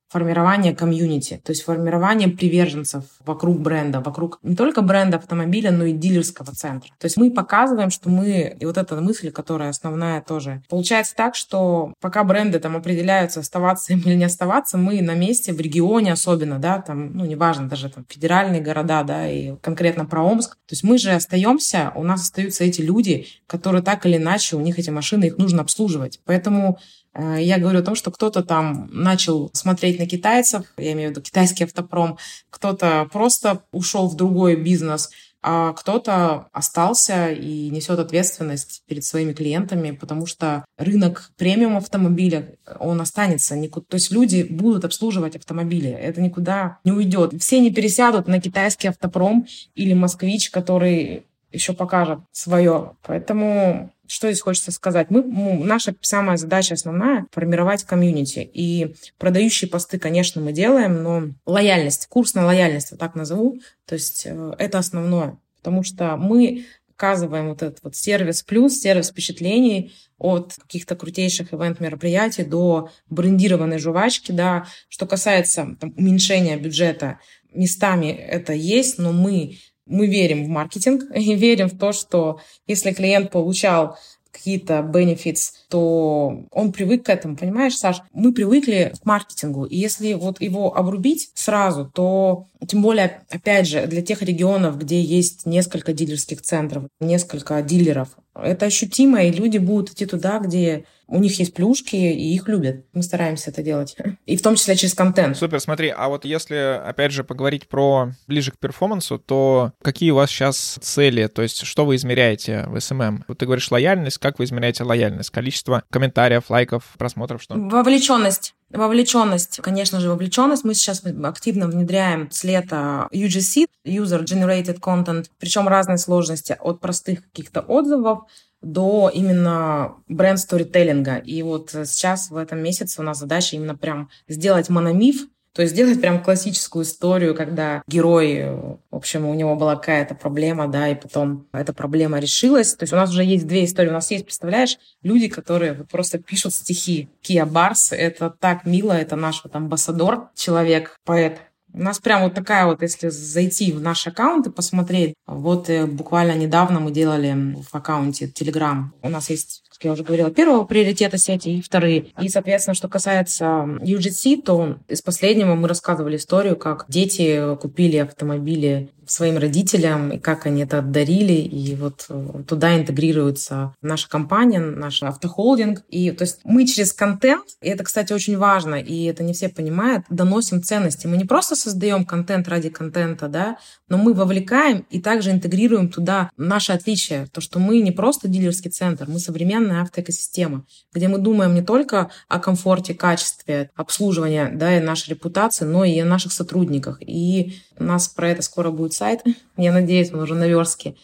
формирование 0.08 0.74
комьюнити, 0.74 1.40
то 1.44 1.50
есть 1.50 1.62
формирование 1.62 2.28
приверженцев 2.28 3.04
вокруг 3.24 3.60
бренда, 3.60 4.00
вокруг 4.00 4.38
не 4.42 4.54
только 4.54 4.82
бренда 4.82 5.16
автомобиля, 5.16 5.72
но 5.72 5.84
и 5.84 5.92
дилерского 5.92 6.52
центра. 6.52 6.90
То 6.98 7.06
есть 7.06 7.16
мы 7.16 7.30
показываем, 7.30 7.90
что 7.90 8.08
мы, 8.08 8.56
и 8.58 8.64
вот 8.64 8.78
эта 8.78 9.00
мысль, 9.00 9.30
которая 9.30 9.70
основная 9.70 10.20
тоже, 10.20 10.62
получается 10.68 11.14
так, 11.16 11.34
что 11.34 11.92
пока 12.00 12.22
бренды 12.24 12.60
там 12.60 12.76
определяются, 12.76 13.40
оставаться 13.40 13.92
им 13.92 14.00
или 14.04 14.14
не 14.14 14.24
оставаться, 14.24 14.78
мы 14.78 15.02
на 15.02 15.14
месте, 15.14 15.52
в 15.52 15.60
регионе 15.60 16.12
особенно, 16.12 16.58
да, 16.58 16.80
там, 16.80 17.12
ну, 17.14 17.24
неважно, 17.24 17.68
даже 17.68 17.90
там 17.90 18.04
федеральные 18.08 18.60
города, 18.60 19.02
да, 19.02 19.28
и 19.28 19.56
конкретно 19.56 20.06
про 20.06 20.22
Омск, 20.22 20.54
то 20.54 20.72
есть 20.72 20.84
мы 20.84 20.98
же 20.98 21.10
остаемся, 21.10 21.92
у 21.96 22.04
нас 22.04 22.22
остаются 22.22 22.64
эти 22.64 22.80
люди, 22.80 23.26
которые 23.46 23.82
так 23.82 24.06
или 24.06 24.16
иначе, 24.16 24.56
у 24.56 24.60
них 24.60 24.78
эти 24.78 24.90
машины, 24.90 25.24
их 25.24 25.38
нужно 25.38 25.62
обслуживать. 25.62 26.20
Поэтому 26.24 26.78
я 27.18 27.58
говорю 27.58 27.80
о 27.80 27.82
том, 27.82 27.94
что 27.94 28.10
кто-то 28.10 28.42
там 28.42 28.88
начал 28.92 29.50
смотреть 29.52 29.98
на 29.98 30.06
китайцев, 30.06 30.66
я 30.76 30.92
имею 30.92 31.08
в 31.08 31.10
виду 31.12 31.22
китайский 31.22 31.64
автопром, 31.64 32.18
кто-то 32.50 33.08
просто 33.12 33.62
ушел 33.72 34.08
в 34.08 34.16
другой 34.16 34.56
бизнес, 34.56 35.10
а 35.48 35.74
кто-то 35.74 36.48
остался 36.50 37.30
и 37.30 37.70
несет 37.70 38.00
ответственность 38.00 38.82
перед 38.88 39.04
своими 39.04 39.32
клиентами, 39.32 39.92
потому 39.92 40.26
что 40.26 40.64
рынок 40.76 41.30
премиум 41.36 41.76
автомобиля, 41.76 42.56
он 42.80 43.00
останется. 43.00 43.54
То 43.54 43.94
есть 43.94 44.10
люди 44.10 44.42
будут 44.42 44.84
обслуживать 44.84 45.36
автомобили. 45.36 45.88
Это 45.88 46.20
никуда 46.20 46.78
не 46.82 46.90
уйдет. 46.90 47.40
Все 47.40 47.60
не 47.60 47.70
пересядут 47.70 48.26
на 48.26 48.40
китайский 48.40 48.88
автопром 48.88 49.46
или 49.76 49.92
москвич, 49.94 50.50
который 50.50 51.25
еще 51.52 51.72
покажет 51.72 52.20
свое. 52.32 52.96
Поэтому 53.02 53.92
что 54.06 54.28
здесь 54.28 54.40
хочется 54.40 54.70
сказать? 54.72 55.10
Мы, 55.10 55.22
наша 55.64 55.94
самая 56.00 56.36
задача 56.36 56.74
основная— 56.74 57.26
формировать 57.32 57.84
комьюнити. 57.84 58.48
И 58.52 58.94
продающие 59.18 59.68
посты, 59.68 59.98
конечно, 59.98 60.40
мы 60.40 60.52
делаем, 60.52 61.02
но 61.02 61.28
лояльность, 61.44 62.06
курс 62.06 62.34
на 62.34 62.44
лояльность, 62.46 62.92
вот 62.92 63.00
так 63.00 63.14
назову, 63.14 63.58
то 63.84 63.94
есть 63.94 64.26
э, 64.26 64.54
это 64.58 64.78
основное. 64.78 65.38
Потому 65.58 65.82
что 65.82 66.16
мы 66.16 66.66
оказываем 66.96 67.48
вот 67.50 67.62
этот 67.62 67.82
вот 67.82 67.94
сервис 67.94 68.42
плюс, 68.42 68.80
сервис 68.80 69.10
впечатлений 69.10 69.92
от 70.18 70.54
каких-то 70.54 70.96
крутейших 70.96 71.52
ивент-мероприятий 71.52 72.44
до 72.44 72.90
брендированной 73.10 73.78
жвачки, 73.78 74.32
да. 74.32 74.66
Что 74.88 75.06
касается 75.06 75.76
там, 75.78 75.92
уменьшения 75.96 76.56
бюджета, 76.56 77.18
местами 77.52 78.12
это 78.12 78.52
есть, 78.52 78.98
но 78.98 79.12
мы 79.12 79.58
мы 79.86 80.06
верим 80.06 80.44
в 80.44 80.48
маркетинг 80.48 81.04
и 81.14 81.34
верим 81.34 81.68
в 81.68 81.78
то, 81.78 81.92
что 81.92 82.40
если 82.66 82.92
клиент 82.92 83.30
получал 83.30 83.96
какие-то 84.36 84.86
benefits, 84.92 85.52
то 85.70 86.44
он 86.50 86.72
привык 86.72 87.06
к 87.06 87.08
этому, 87.08 87.36
понимаешь, 87.36 87.76
Саш? 87.78 88.02
Мы 88.12 88.34
привыкли 88.34 88.92
к 89.00 89.06
маркетингу, 89.06 89.64
и 89.64 89.76
если 89.76 90.12
вот 90.12 90.42
его 90.42 90.76
обрубить 90.76 91.30
сразу, 91.34 91.90
то 91.92 92.46
тем 92.66 92.82
более, 92.82 93.22
опять 93.30 93.66
же, 93.66 93.86
для 93.86 94.02
тех 94.02 94.20
регионов, 94.22 94.78
где 94.78 95.00
есть 95.00 95.46
несколько 95.46 95.94
дилерских 95.94 96.42
центров, 96.42 96.84
несколько 97.00 97.62
дилеров, 97.62 98.10
Это 98.42 98.66
ощутимо, 98.66 99.22
и 99.24 99.32
люди 99.32 99.58
будут 99.58 99.90
идти 99.90 100.06
туда, 100.06 100.38
где 100.38 100.84
у 101.08 101.18
них 101.18 101.38
есть 101.38 101.54
плюшки, 101.54 101.94
и 101.94 102.34
их 102.34 102.48
любят. 102.48 102.84
Мы 102.92 103.02
стараемся 103.02 103.50
это 103.50 103.62
делать. 103.62 103.96
И 104.26 104.36
в 104.36 104.42
том 104.42 104.56
числе 104.56 104.74
через 104.76 104.94
контент. 104.94 105.36
Супер, 105.36 105.60
смотри, 105.60 105.92
а 105.96 106.08
вот 106.08 106.24
если, 106.24 106.80
опять 106.84 107.12
же, 107.12 107.22
поговорить 107.22 107.68
про 107.68 108.10
ближе 108.26 108.50
к 108.50 108.58
перформансу, 108.58 109.18
то 109.18 109.72
какие 109.82 110.10
у 110.10 110.16
вас 110.16 110.30
сейчас 110.30 110.78
цели? 110.82 111.28
То 111.28 111.42
есть 111.42 111.64
что 111.64 111.86
вы 111.86 111.94
измеряете 111.94 112.64
в 112.66 112.74
SMM? 112.74 113.22
Вот 113.28 113.38
ты 113.38 113.46
говоришь 113.46 113.70
лояльность, 113.70 114.18
как 114.18 114.38
вы 114.38 114.46
измеряете 114.46 114.82
лояльность? 114.82 115.30
Количество 115.30 115.84
комментариев, 115.90 116.50
лайков, 116.50 116.82
просмотров, 116.98 117.42
что? 117.42 117.54
Вовлеченность. 117.54 118.55
Вовлеченность, 118.70 119.58
конечно 119.62 120.00
же, 120.00 120.10
вовлеченность. 120.10 120.64
Мы 120.64 120.74
сейчас 120.74 121.02
активно 121.24 121.68
внедряем 121.68 122.30
с 122.30 122.42
лета 122.42 123.08
UGC, 123.12 123.66
User 123.86 124.24
Generated 124.24 124.80
Content, 124.80 125.26
причем 125.38 125.68
разной 125.68 125.98
сложности, 125.98 126.56
от 126.58 126.80
простых 126.80 127.24
каких-то 127.24 127.60
отзывов 127.60 128.24
до 128.62 129.10
именно 129.12 129.96
бренд-сторителлинга. 130.08 131.16
И 131.18 131.42
вот 131.42 131.70
сейчас 131.70 132.30
в 132.30 132.36
этом 132.36 132.58
месяце 132.58 133.00
у 133.00 133.04
нас 133.04 133.18
задача 133.18 133.54
именно 133.54 133.76
прям 133.76 134.10
сделать 134.26 134.68
мономиф, 134.68 135.16
то 135.56 135.62
есть 135.62 135.72
сделать 135.72 136.02
прям 136.02 136.22
классическую 136.22 136.84
историю, 136.84 137.34
когда 137.34 137.82
герой, 137.88 138.44
в 138.44 138.78
общем, 138.90 139.24
у 139.24 139.32
него 139.32 139.56
была 139.56 139.76
какая-то 139.76 140.14
проблема, 140.14 140.68
да, 140.68 140.88
и 140.88 140.94
потом 140.94 141.46
эта 141.50 141.72
проблема 141.72 142.18
решилась. 142.18 142.74
То 142.74 142.82
есть 142.82 142.92
у 142.92 142.96
нас 142.96 143.08
уже 143.08 143.24
есть 143.24 143.46
две 143.46 143.64
истории. 143.64 143.88
У 143.88 143.94
нас 143.94 144.10
есть, 144.10 144.26
представляешь, 144.26 144.76
люди, 145.02 145.28
которые 145.28 145.72
вот 145.72 145.88
просто 145.88 146.18
пишут 146.18 146.52
стихи. 146.52 147.08
Кия 147.22 147.46
Барс— 147.46 147.92
это 147.92 148.28
так 148.28 148.66
мило, 148.66 148.92
это 148.92 149.16
наш 149.16 149.44
вот 149.44 149.56
амбассадор, 149.56 150.28
человек, 150.34 150.98
поэт. 151.06 151.40
У 151.72 151.82
нас 151.82 152.00
прям 152.00 152.24
вот 152.24 152.34
такая 152.34 152.66
вот, 152.66 152.82
если 152.82 153.08
зайти 153.08 153.72
в 153.72 153.80
наш 153.80 154.06
аккаунт 154.06 154.46
и 154.46 154.50
посмотреть, 154.50 155.14
вот 155.26 155.70
э, 155.70 155.86
буквально 155.86 156.32
недавно 156.32 156.80
мы 156.80 156.90
делали 156.90 157.56
в 157.70 157.74
аккаунте 157.74 158.26
Telegram. 158.26 158.84
У 159.02 159.08
нас 159.08 159.30
есть 159.30 159.62
как 159.76 159.84
я 159.84 159.92
уже 159.92 160.02
говорила, 160.02 160.30
первого 160.30 160.64
приоритета 160.64 161.18
сети 161.18 161.58
и 161.58 161.62
вторые. 161.62 162.06
И, 162.20 162.28
соответственно, 162.28 162.74
что 162.74 162.88
касается 162.88 163.44
UGC, 163.44 164.42
то 164.42 164.78
из 164.88 165.02
последнего 165.02 165.54
мы 165.54 165.68
рассказывали 165.68 166.16
историю, 166.16 166.56
как 166.56 166.86
дети 166.88 167.56
купили 167.56 167.98
автомобили 167.98 168.90
своим 169.06 169.38
родителям, 169.38 170.10
и 170.10 170.18
как 170.18 170.46
они 170.46 170.62
это 170.62 170.82
дарили, 170.82 171.32
и 171.32 171.74
вот 171.74 172.06
э, 172.08 172.42
туда 172.46 172.76
интегрируется 172.76 173.74
наша 173.82 174.08
компания, 174.08 174.60
наш 174.60 175.02
автохолдинг. 175.02 175.82
И 175.88 176.10
то 176.10 176.22
есть 176.22 176.40
мы 176.44 176.66
через 176.66 176.92
контент, 176.92 177.44
и 177.60 177.68
это, 177.68 177.84
кстати, 177.84 178.12
очень 178.12 178.36
важно, 178.36 178.76
и 178.76 179.04
это 179.04 179.22
не 179.22 179.32
все 179.32 179.48
понимают, 179.48 180.04
доносим 180.10 180.62
ценности. 180.62 181.06
Мы 181.06 181.16
не 181.16 181.24
просто 181.24 181.56
создаем 181.56 182.04
контент 182.04 182.48
ради 182.48 182.68
контента, 182.68 183.28
да, 183.28 183.58
но 183.88 183.98
мы 183.98 184.14
вовлекаем 184.14 184.86
и 184.90 185.00
также 185.00 185.30
интегрируем 185.30 185.88
туда 185.88 186.30
наше 186.36 186.72
отличие, 186.72 187.26
то, 187.26 187.40
что 187.40 187.58
мы 187.58 187.80
не 187.80 187.92
просто 187.92 188.28
дилерский 188.28 188.70
центр, 188.70 189.06
мы 189.08 189.18
современная 189.18 189.82
автоэкосистема, 189.82 190.64
где 190.92 191.08
мы 191.08 191.18
думаем 191.18 191.54
не 191.54 191.62
только 191.62 192.10
о 192.28 192.38
комфорте, 192.38 192.94
качестве 192.94 193.70
обслуживания, 193.74 194.50
да, 194.52 194.76
и 194.76 194.80
нашей 194.80 195.10
репутации, 195.10 195.64
но 195.64 195.84
и 195.84 195.98
о 196.00 196.04
наших 196.04 196.32
сотрудниках. 196.32 196.98
И 197.00 197.60
нас 197.78 198.08
про 198.08 198.30
это 198.30 198.42
скоро 198.42 198.70
будет 198.70 198.92
сайт. 198.96 199.22
Я 199.56 199.72
надеюсь, 199.72 200.12
он 200.12 200.20
уже 200.20 200.34
на 200.34 200.48
верстке. 200.48 200.96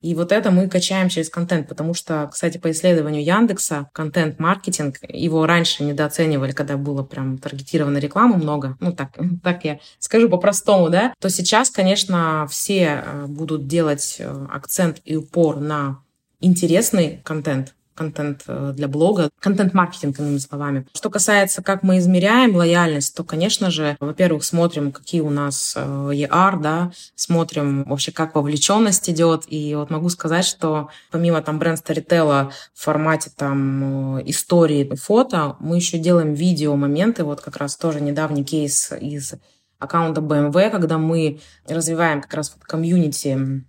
И 0.00 0.14
вот 0.14 0.30
это 0.30 0.52
мы 0.52 0.68
качаем 0.68 1.08
через 1.08 1.28
контент, 1.28 1.68
потому 1.68 1.92
что, 1.92 2.28
кстати, 2.30 2.56
по 2.58 2.70
исследованию 2.70 3.24
Яндекса, 3.24 3.90
контент-маркетинг, 3.92 4.98
его 5.08 5.44
раньше 5.44 5.82
недооценивали, 5.82 6.52
когда 6.52 6.76
было 6.76 7.02
прям 7.02 7.38
таргетировано 7.38 7.98
рекламу 7.98 8.36
много, 8.36 8.76
ну 8.78 8.92
так, 8.92 9.18
так 9.42 9.64
я 9.64 9.80
скажу 9.98 10.28
по-простому, 10.28 10.88
да, 10.88 11.12
то 11.18 11.28
сейчас, 11.30 11.70
конечно, 11.70 12.46
все 12.48 13.02
э, 13.04 13.26
будут 13.26 13.66
делать 13.66 14.16
э, 14.20 14.46
акцент 14.50 15.00
и 15.04 15.16
упор 15.16 15.58
на 15.58 16.00
интересный 16.40 17.20
контент, 17.24 17.74
контент 17.98 18.44
э, 18.46 18.72
для 18.74 18.86
блога, 18.86 19.30
контент-маркетинг, 19.40 20.20
иными 20.20 20.38
словами. 20.38 20.86
Что 20.94 21.10
касается, 21.10 21.62
как 21.62 21.82
мы 21.82 21.98
измеряем 21.98 22.54
лояльность, 22.54 23.14
то, 23.16 23.24
конечно 23.24 23.70
же, 23.70 23.96
во-первых, 24.00 24.44
смотрим, 24.44 24.92
какие 24.92 25.20
у 25.20 25.30
нас 25.30 25.76
ER, 25.76 26.60
да, 26.60 26.92
смотрим 27.16 27.84
вообще, 27.84 28.12
как 28.12 28.34
вовлеченность 28.34 29.10
идет. 29.10 29.44
И 29.48 29.74
вот 29.74 29.90
могу 29.90 30.08
сказать, 30.08 30.44
что 30.44 30.88
помимо 31.10 31.42
там 31.42 31.58
бренд 31.58 31.80
Storytel 31.80 32.50
в 32.74 32.80
формате 32.80 33.30
там 33.36 34.18
э, 34.18 34.22
истории, 34.26 34.94
фото, 34.94 35.56
мы 35.58 35.76
еще 35.76 35.98
делаем 35.98 36.34
видео 36.34 36.76
моменты. 36.76 37.24
Вот 37.24 37.40
как 37.40 37.56
раз 37.56 37.76
тоже 37.76 38.00
недавний 38.00 38.44
кейс 38.44 38.92
из 38.92 39.34
аккаунта 39.78 40.20
BMW, 40.20 40.70
когда 40.70 40.98
мы 40.98 41.40
развиваем 41.66 42.20
как 42.20 42.34
раз 42.34 42.56
комьюнити 42.62 43.64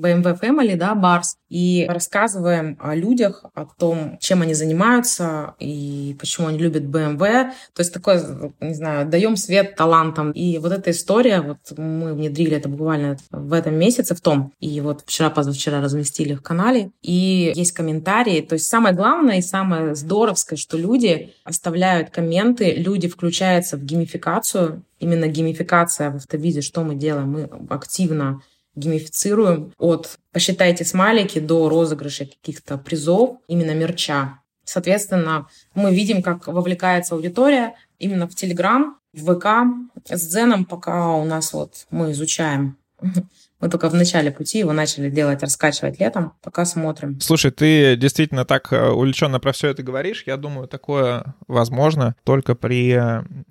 BMW 0.00 0.38
Family, 0.40 0.76
да, 0.76 0.94
Bars, 0.94 1.36
и 1.48 1.86
рассказываем 1.88 2.76
о 2.80 2.94
людях, 2.94 3.44
о 3.54 3.64
том, 3.64 4.18
чем 4.20 4.42
они 4.42 4.54
занимаются 4.54 5.54
и 5.58 6.16
почему 6.18 6.48
они 6.48 6.58
любят 6.58 6.84
BMW. 6.84 7.50
То 7.72 7.80
есть 7.80 7.92
такое, 7.92 8.52
не 8.60 8.74
знаю, 8.74 9.08
даем 9.08 9.36
свет 9.36 9.74
талантам. 9.76 10.30
И 10.32 10.58
вот 10.58 10.72
эта 10.72 10.90
история, 10.90 11.40
вот 11.40 11.58
мы 11.78 12.14
внедрили 12.14 12.56
это 12.56 12.68
буквально 12.68 13.16
в 13.30 13.52
этом 13.52 13.74
месяце, 13.74 14.14
в 14.14 14.20
том, 14.20 14.52
и 14.60 14.80
вот 14.80 15.02
вчера, 15.06 15.30
позавчера 15.30 15.80
разместили 15.80 16.34
в 16.34 16.42
канале, 16.42 16.90
и 17.02 17.52
есть 17.54 17.72
комментарии. 17.72 18.40
То 18.40 18.54
есть 18.54 18.66
самое 18.66 18.94
главное 18.94 19.38
и 19.38 19.42
самое 19.42 19.94
здоровское, 19.94 20.58
что 20.58 20.76
люди 20.76 21.32
оставляют 21.44 22.10
комменты, 22.10 22.74
люди 22.74 23.08
включаются 23.08 23.76
в 23.76 23.84
геймификацию, 23.84 24.82
именно 24.98 25.28
геймификация 25.28 26.10
в 26.10 26.16
автовизе, 26.16 26.60
что 26.60 26.82
мы 26.82 26.94
делаем, 26.94 27.30
мы 27.30 27.50
активно 27.70 28.42
геймифицируем 28.78 29.72
от 29.78 30.18
«посчитайте 30.32 30.84
смайлики» 30.84 31.38
до 31.38 31.68
розыгрыша 31.68 32.26
каких-то 32.26 32.78
призов, 32.78 33.38
именно 33.48 33.72
мерча. 33.72 34.40
Соответственно, 34.64 35.48
мы 35.74 35.94
видим, 35.94 36.22
как 36.22 36.46
вовлекается 36.46 37.14
аудитория 37.14 37.74
именно 37.98 38.28
в 38.28 38.34
Телеграм, 38.34 38.98
в 39.12 39.34
ВК. 39.34 39.46
С 40.08 40.28
Дзеном 40.28 40.64
пока 40.64 41.14
у 41.14 41.24
нас 41.24 41.52
вот 41.52 41.86
мы 41.90 42.12
изучаем 42.12 42.76
мы 43.60 43.68
только 43.68 43.88
в 43.88 43.94
начале 43.94 44.30
пути 44.30 44.58
его 44.58 44.72
начали 44.72 45.10
делать, 45.10 45.42
раскачивать 45.42 45.98
летом, 45.98 46.32
пока 46.42 46.64
смотрим. 46.64 47.20
Слушай, 47.20 47.50
ты 47.50 47.96
действительно 47.96 48.44
так 48.44 48.72
э, 48.72 48.90
увлеченно 48.90 49.40
про 49.40 49.52
все 49.52 49.68
это 49.68 49.82
говоришь. 49.82 50.24
Я 50.26 50.36
думаю, 50.36 50.68
такое 50.68 51.34
возможно 51.46 52.14
только 52.24 52.54
при 52.54 52.92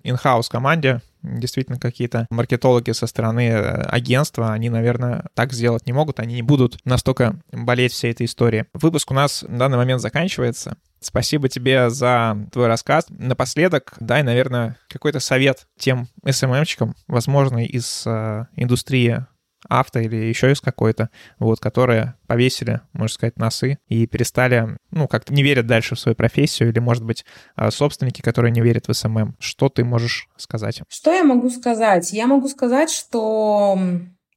in-house 0.03 0.49
команде, 0.49 1.01
действительно 1.21 1.79
какие-то 1.79 2.27
маркетологи 2.29 2.91
со 2.91 3.07
стороны 3.07 3.49
э, 3.49 3.81
агентства, 3.83 4.53
они, 4.53 4.69
наверное, 4.69 5.25
так 5.33 5.53
сделать 5.53 5.85
не 5.85 5.93
могут, 5.93 6.19
они 6.19 6.35
не 6.35 6.41
будут 6.41 6.77
настолько 6.85 7.39
болеть 7.51 7.91
всей 7.91 8.11
этой 8.11 8.25
историей. 8.25 8.65
Выпуск 8.73 9.11
у 9.11 9.13
нас 9.13 9.43
в 9.43 9.57
данный 9.57 9.77
момент 9.77 10.01
заканчивается. 10.01 10.77
Спасибо 10.99 11.47
тебе 11.47 11.89
за 11.89 12.37
твой 12.51 12.67
рассказ. 12.67 13.05
Напоследок 13.09 13.93
дай, 13.99 14.23
наверное, 14.23 14.77
какой-то 14.89 15.19
совет 15.19 15.67
тем 15.77 16.07
SMM-щикам, 16.25 16.95
возможно, 17.07 17.63
из 17.63 18.03
э, 18.05 18.45
индустрии 18.55 19.25
авто 19.67 19.99
или 19.99 20.15
еще 20.15 20.51
из 20.51 20.61
какой-то, 20.61 21.09
вот, 21.39 21.59
которые 21.59 22.15
повесили, 22.27 22.81
можно 22.93 23.13
сказать, 23.13 23.37
носы 23.37 23.79
и 23.87 24.05
перестали, 24.07 24.77
ну, 24.91 25.07
как-то 25.07 25.33
не 25.33 25.43
верят 25.43 25.67
дальше 25.67 25.95
в 25.95 25.99
свою 25.99 26.15
профессию, 26.15 26.69
или, 26.69 26.79
может 26.79 27.03
быть, 27.03 27.25
а, 27.55 27.71
собственники, 27.71 28.21
которые 28.21 28.51
не 28.51 28.61
верят 28.61 28.87
в 28.87 28.93
SMM. 28.93 29.35
Что 29.39 29.69
ты 29.69 29.83
можешь 29.83 30.29
сказать? 30.37 30.81
Что 30.87 31.13
я 31.13 31.23
могу 31.23 31.49
сказать? 31.49 32.13
Я 32.13 32.27
могу 32.27 32.47
сказать, 32.47 32.89
что 32.89 33.79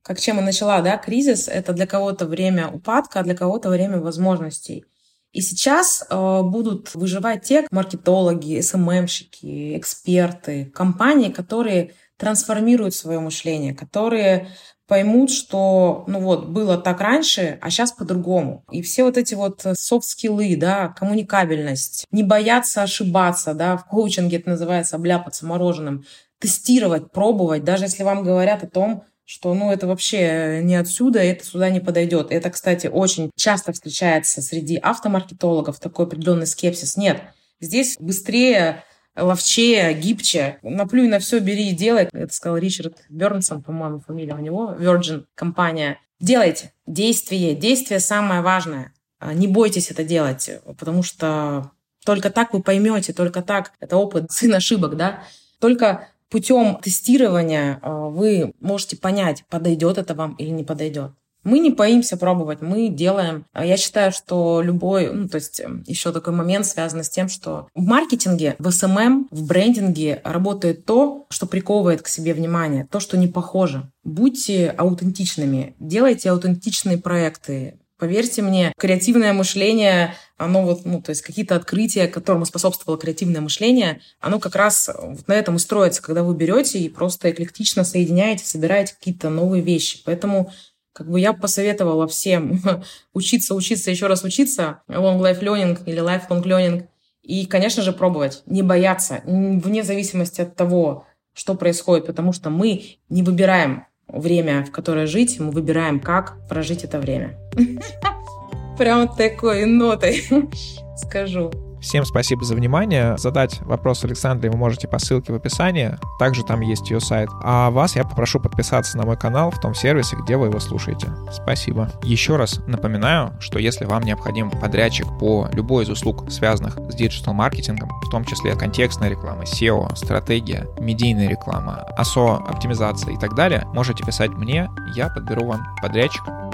как 0.02 0.18
чем 0.18 0.36
я 0.36 0.42
начала, 0.42 0.80
да, 0.80 0.96
кризис— 0.96 1.46
это 1.48 1.72
для 1.72 1.86
кого-то 1.86 2.26
время 2.26 2.68
упадка, 2.68 3.20
а 3.20 3.22
для 3.22 3.36
кого-то 3.36 3.68
время 3.68 4.00
возможностей. 4.00 4.84
И 5.32 5.42
сейчас 5.42 6.04
э, 6.08 6.42
будут 6.42 6.94
выживать 6.94 7.42
те 7.42 7.66
маркетологи, 7.70 8.60
SMM 8.60 8.92
щики, 8.92 9.78
эксперты, 9.78 10.64
компании, 10.74 11.30
которые 11.30 11.92
трансформируют 12.16 12.94
свое 12.94 13.20
мышление, 13.20 13.74
которые 13.74 14.48
поймут, 14.90 15.30
что, 15.30 16.02
ну 16.08 16.18
вот, 16.18 16.48
было 16.48 16.76
так 16.76 17.00
раньше, 17.00 17.60
а 17.62 17.70
сейчас 17.70 17.92
по-другому. 17.92 18.64
И 18.72 18.82
все 18.82 19.04
вот 19.04 19.16
эти 19.16 19.34
вот 19.34 19.64
софт-скиллы, 19.74 20.56
да, 20.56 20.88
коммуникабельность, 20.88 22.06
не 22.10 22.24
бояться 22.24 22.82
ошибаться, 22.82 23.54
да, 23.54 23.76
в 23.76 23.86
коучинге 23.86 24.38
это 24.38 24.50
называется 24.50 24.96
обляпаться 24.96 25.46
мороженым, 25.46 26.04
тестировать, 26.40 27.12
пробовать, 27.12 27.62
даже 27.62 27.84
если 27.84 28.02
вам 28.02 28.24
говорят 28.24 28.64
о 28.64 28.66
том, 28.66 29.04
что, 29.24 29.54
ну, 29.54 29.70
это 29.70 29.86
вообще 29.86 30.60
не 30.64 30.74
отсюда, 30.74 31.20
это 31.20 31.44
сюда 31.44 31.70
не 31.70 31.78
подойдет. 31.78 32.32
Это, 32.32 32.50
кстати, 32.50 32.88
очень 32.88 33.30
часто 33.36 33.72
встречается 33.72 34.42
среди 34.42 34.76
автомаркетологов, 34.76 35.78
такой 35.78 36.06
определенный 36.06 36.48
скепсис. 36.48 36.96
Нет, 36.96 37.22
здесь 37.60 37.96
быстрее 38.00 38.82
ловчее, 39.20 39.94
гибче. 39.94 40.58
Наплюй 40.62 41.08
на 41.08 41.18
все, 41.18 41.38
бери 41.38 41.70
и 41.70 41.74
делай. 41.74 42.08
Это 42.12 42.32
сказал 42.32 42.58
Ричард 42.58 42.98
Бернсон, 43.08 43.62
по-моему, 43.62 44.00
фамилия 44.00 44.34
у 44.34 44.38
него, 44.38 44.74
Virgin 44.78 45.24
компания. 45.34 45.98
Делайте. 46.20 46.72
Действие. 46.86 47.54
Действие 47.54 48.00
самое 48.00 48.42
важное. 48.42 48.92
А, 49.20 49.34
не 49.34 49.46
бойтесь 49.46 49.90
это 49.90 50.02
делать, 50.02 50.50
потому 50.78 51.02
что 51.02 51.72
только 52.04 52.30
так 52.30 52.54
вы 52.54 52.62
поймете, 52.62 53.12
только 53.12 53.42
так, 53.42 53.72
это 53.78 53.96
опыт 53.96 54.30
сын 54.30 54.54
ошибок, 54.54 54.96
да, 54.96 55.22
только 55.60 56.08
путем 56.30 56.78
тестирования 56.82 57.78
а, 57.82 58.08
вы 58.08 58.54
можете 58.60 58.96
понять, 58.96 59.44
подойдет 59.48 59.98
это 59.98 60.14
вам 60.14 60.34
или 60.34 60.48
не 60.48 60.64
подойдет. 60.64 61.12
Мы 61.44 61.58
не 61.58 61.70
боимся 61.70 62.16
пробовать, 62.16 62.60
мы 62.60 62.88
делаем. 62.88 63.46
А 63.52 63.64
я 63.64 63.76
считаю, 63.76 64.12
что 64.12 64.60
любой, 64.62 65.12
ну, 65.12 65.28
то 65.28 65.36
есть 65.36 65.62
еще 65.86 66.12
такой 66.12 66.34
момент 66.34 66.66
связан 66.66 67.02
с 67.02 67.08
тем, 67.08 67.28
что 67.28 67.68
в 67.74 67.82
маркетинге, 67.82 68.56
в 68.58 68.70
SMM, 68.70 69.28
в 69.30 69.46
брендинге 69.46 70.20
работает 70.24 70.84
то, 70.84 71.26
что 71.30 71.46
приковывает 71.46 72.02
к 72.02 72.08
себе 72.08 72.34
внимание, 72.34 72.86
то, 72.90 73.00
что 73.00 73.16
не 73.16 73.28
похоже. 73.28 73.90
Будьте 74.04 74.68
аутентичными, 74.70 75.74
делайте 75.78 76.30
аутентичные 76.30 76.98
проекты, 76.98 77.78
Поверьте 78.00 78.40
мне, 78.40 78.72
креативное 78.78 79.34
мышление, 79.34 80.14
оно 80.38 80.62
вот, 80.62 80.86
ну, 80.86 81.02
то 81.02 81.10
есть 81.10 81.20
какие-то 81.20 81.54
открытия, 81.54 82.08
которому 82.08 82.46
способствовало 82.46 82.98
креативное 82.98 83.42
мышление, 83.42 84.00
оно 84.20 84.40
как 84.40 84.56
раз 84.56 84.88
вот 85.02 85.28
на 85.28 85.34
этом 85.34 85.56
и 85.56 85.58
строится, 85.58 86.00
когда 86.00 86.22
вы 86.22 86.34
берете 86.34 86.78
и 86.78 86.88
просто 86.88 87.30
эклектично 87.30 87.84
соединяете, 87.84 88.46
собираете 88.46 88.94
какие-то 88.94 89.28
новые 89.28 89.62
вещи. 89.62 90.00
Поэтому 90.06 90.50
как 90.92 91.10
бы 91.10 91.20
я 91.20 91.32
посоветовала 91.32 92.06
всем 92.06 92.60
учиться, 93.12 93.54
учиться, 93.54 93.90
еще 93.90 94.06
раз 94.06 94.24
учиться, 94.24 94.82
long 94.88 95.20
life 95.20 95.40
learning 95.40 95.78
или 95.86 96.02
lifelong 96.02 96.42
learning, 96.42 96.86
и, 97.22 97.46
конечно 97.46 97.82
же, 97.82 97.92
пробовать, 97.92 98.42
не 98.46 98.62
бояться, 98.62 99.20
вне 99.24 99.82
зависимости 99.82 100.40
от 100.40 100.56
того, 100.56 101.06
что 101.32 101.54
происходит, 101.54 102.06
потому 102.06 102.32
что 102.32 102.50
мы 102.50 102.96
не 103.08 103.22
выбираем 103.22 103.86
время, 104.08 104.64
в 104.64 104.72
которое 104.72 105.06
жить, 105.06 105.38
мы 105.38 105.50
выбираем, 105.50 106.00
как 106.00 106.36
прожить 106.48 106.84
это 106.84 106.98
время. 106.98 107.38
Прям 108.78 109.14
такой 109.14 109.66
нотой 109.66 110.24
скажу. 110.96 111.69
Всем 111.80 112.04
спасибо 112.04 112.44
за 112.44 112.54
внимание. 112.54 113.16
Задать 113.16 113.60
вопрос 113.62 114.04
Александре 114.04 114.50
вы 114.50 114.58
можете 114.58 114.86
по 114.86 114.98
ссылке 114.98 115.32
в 115.32 115.36
описании. 115.36 115.96
Также 116.18 116.44
там 116.44 116.60
есть 116.60 116.90
ее 116.90 117.00
сайт. 117.00 117.30
А 117.42 117.70
вас 117.70 117.96
я 117.96 118.04
попрошу 118.04 118.38
подписаться 118.38 118.98
на 118.98 119.06
мой 119.06 119.16
канал 119.16 119.50
в 119.50 119.58
том 119.60 119.74
сервисе, 119.74 120.16
где 120.16 120.36
вы 120.36 120.48
его 120.48 120.60
слушаете. 120.60 121.08
Спасибо. 121.32 121.90
Еще 122.02 122.36
раз 122.36 122.60
напоминаю, 122.66 123.32
что 123.40 123.58
если 123.58 123.86
вам 123.86 124.02
необходим 124.02 124.50
подрядчик 124.50 125.06
по 125.18 125.48
любой 125.52 125.84
из 125.84 125.88
услуг, 125.88 126.30
связанных 126.30 126.76
с 126.76 126.94
диджитал-маркетингом, 126.94 127.88
в 128.04 128.10
том 128.10 128.24
числе 128.24 128.54
контекстная 128.54 129.08
реклама, 129.08 129.44
SEO, 129.44 129.96
стратегия, 129.96 130.68
медийная 130.78 131.28
реклама, 131.28 131.86
ASO, 131.98 132.46
оптимизация 132.46 133.14
и 133.14 133.18
так 133.18 133.34
далее, 133.34 133.66
можете 133.72 134.04
писать 134.04 134.30
мне, 134.30 134.68
я 134.94 135.08
подберу 135.08 135.46
вам 135.46 135.66
подрядчика. 135.80 136.50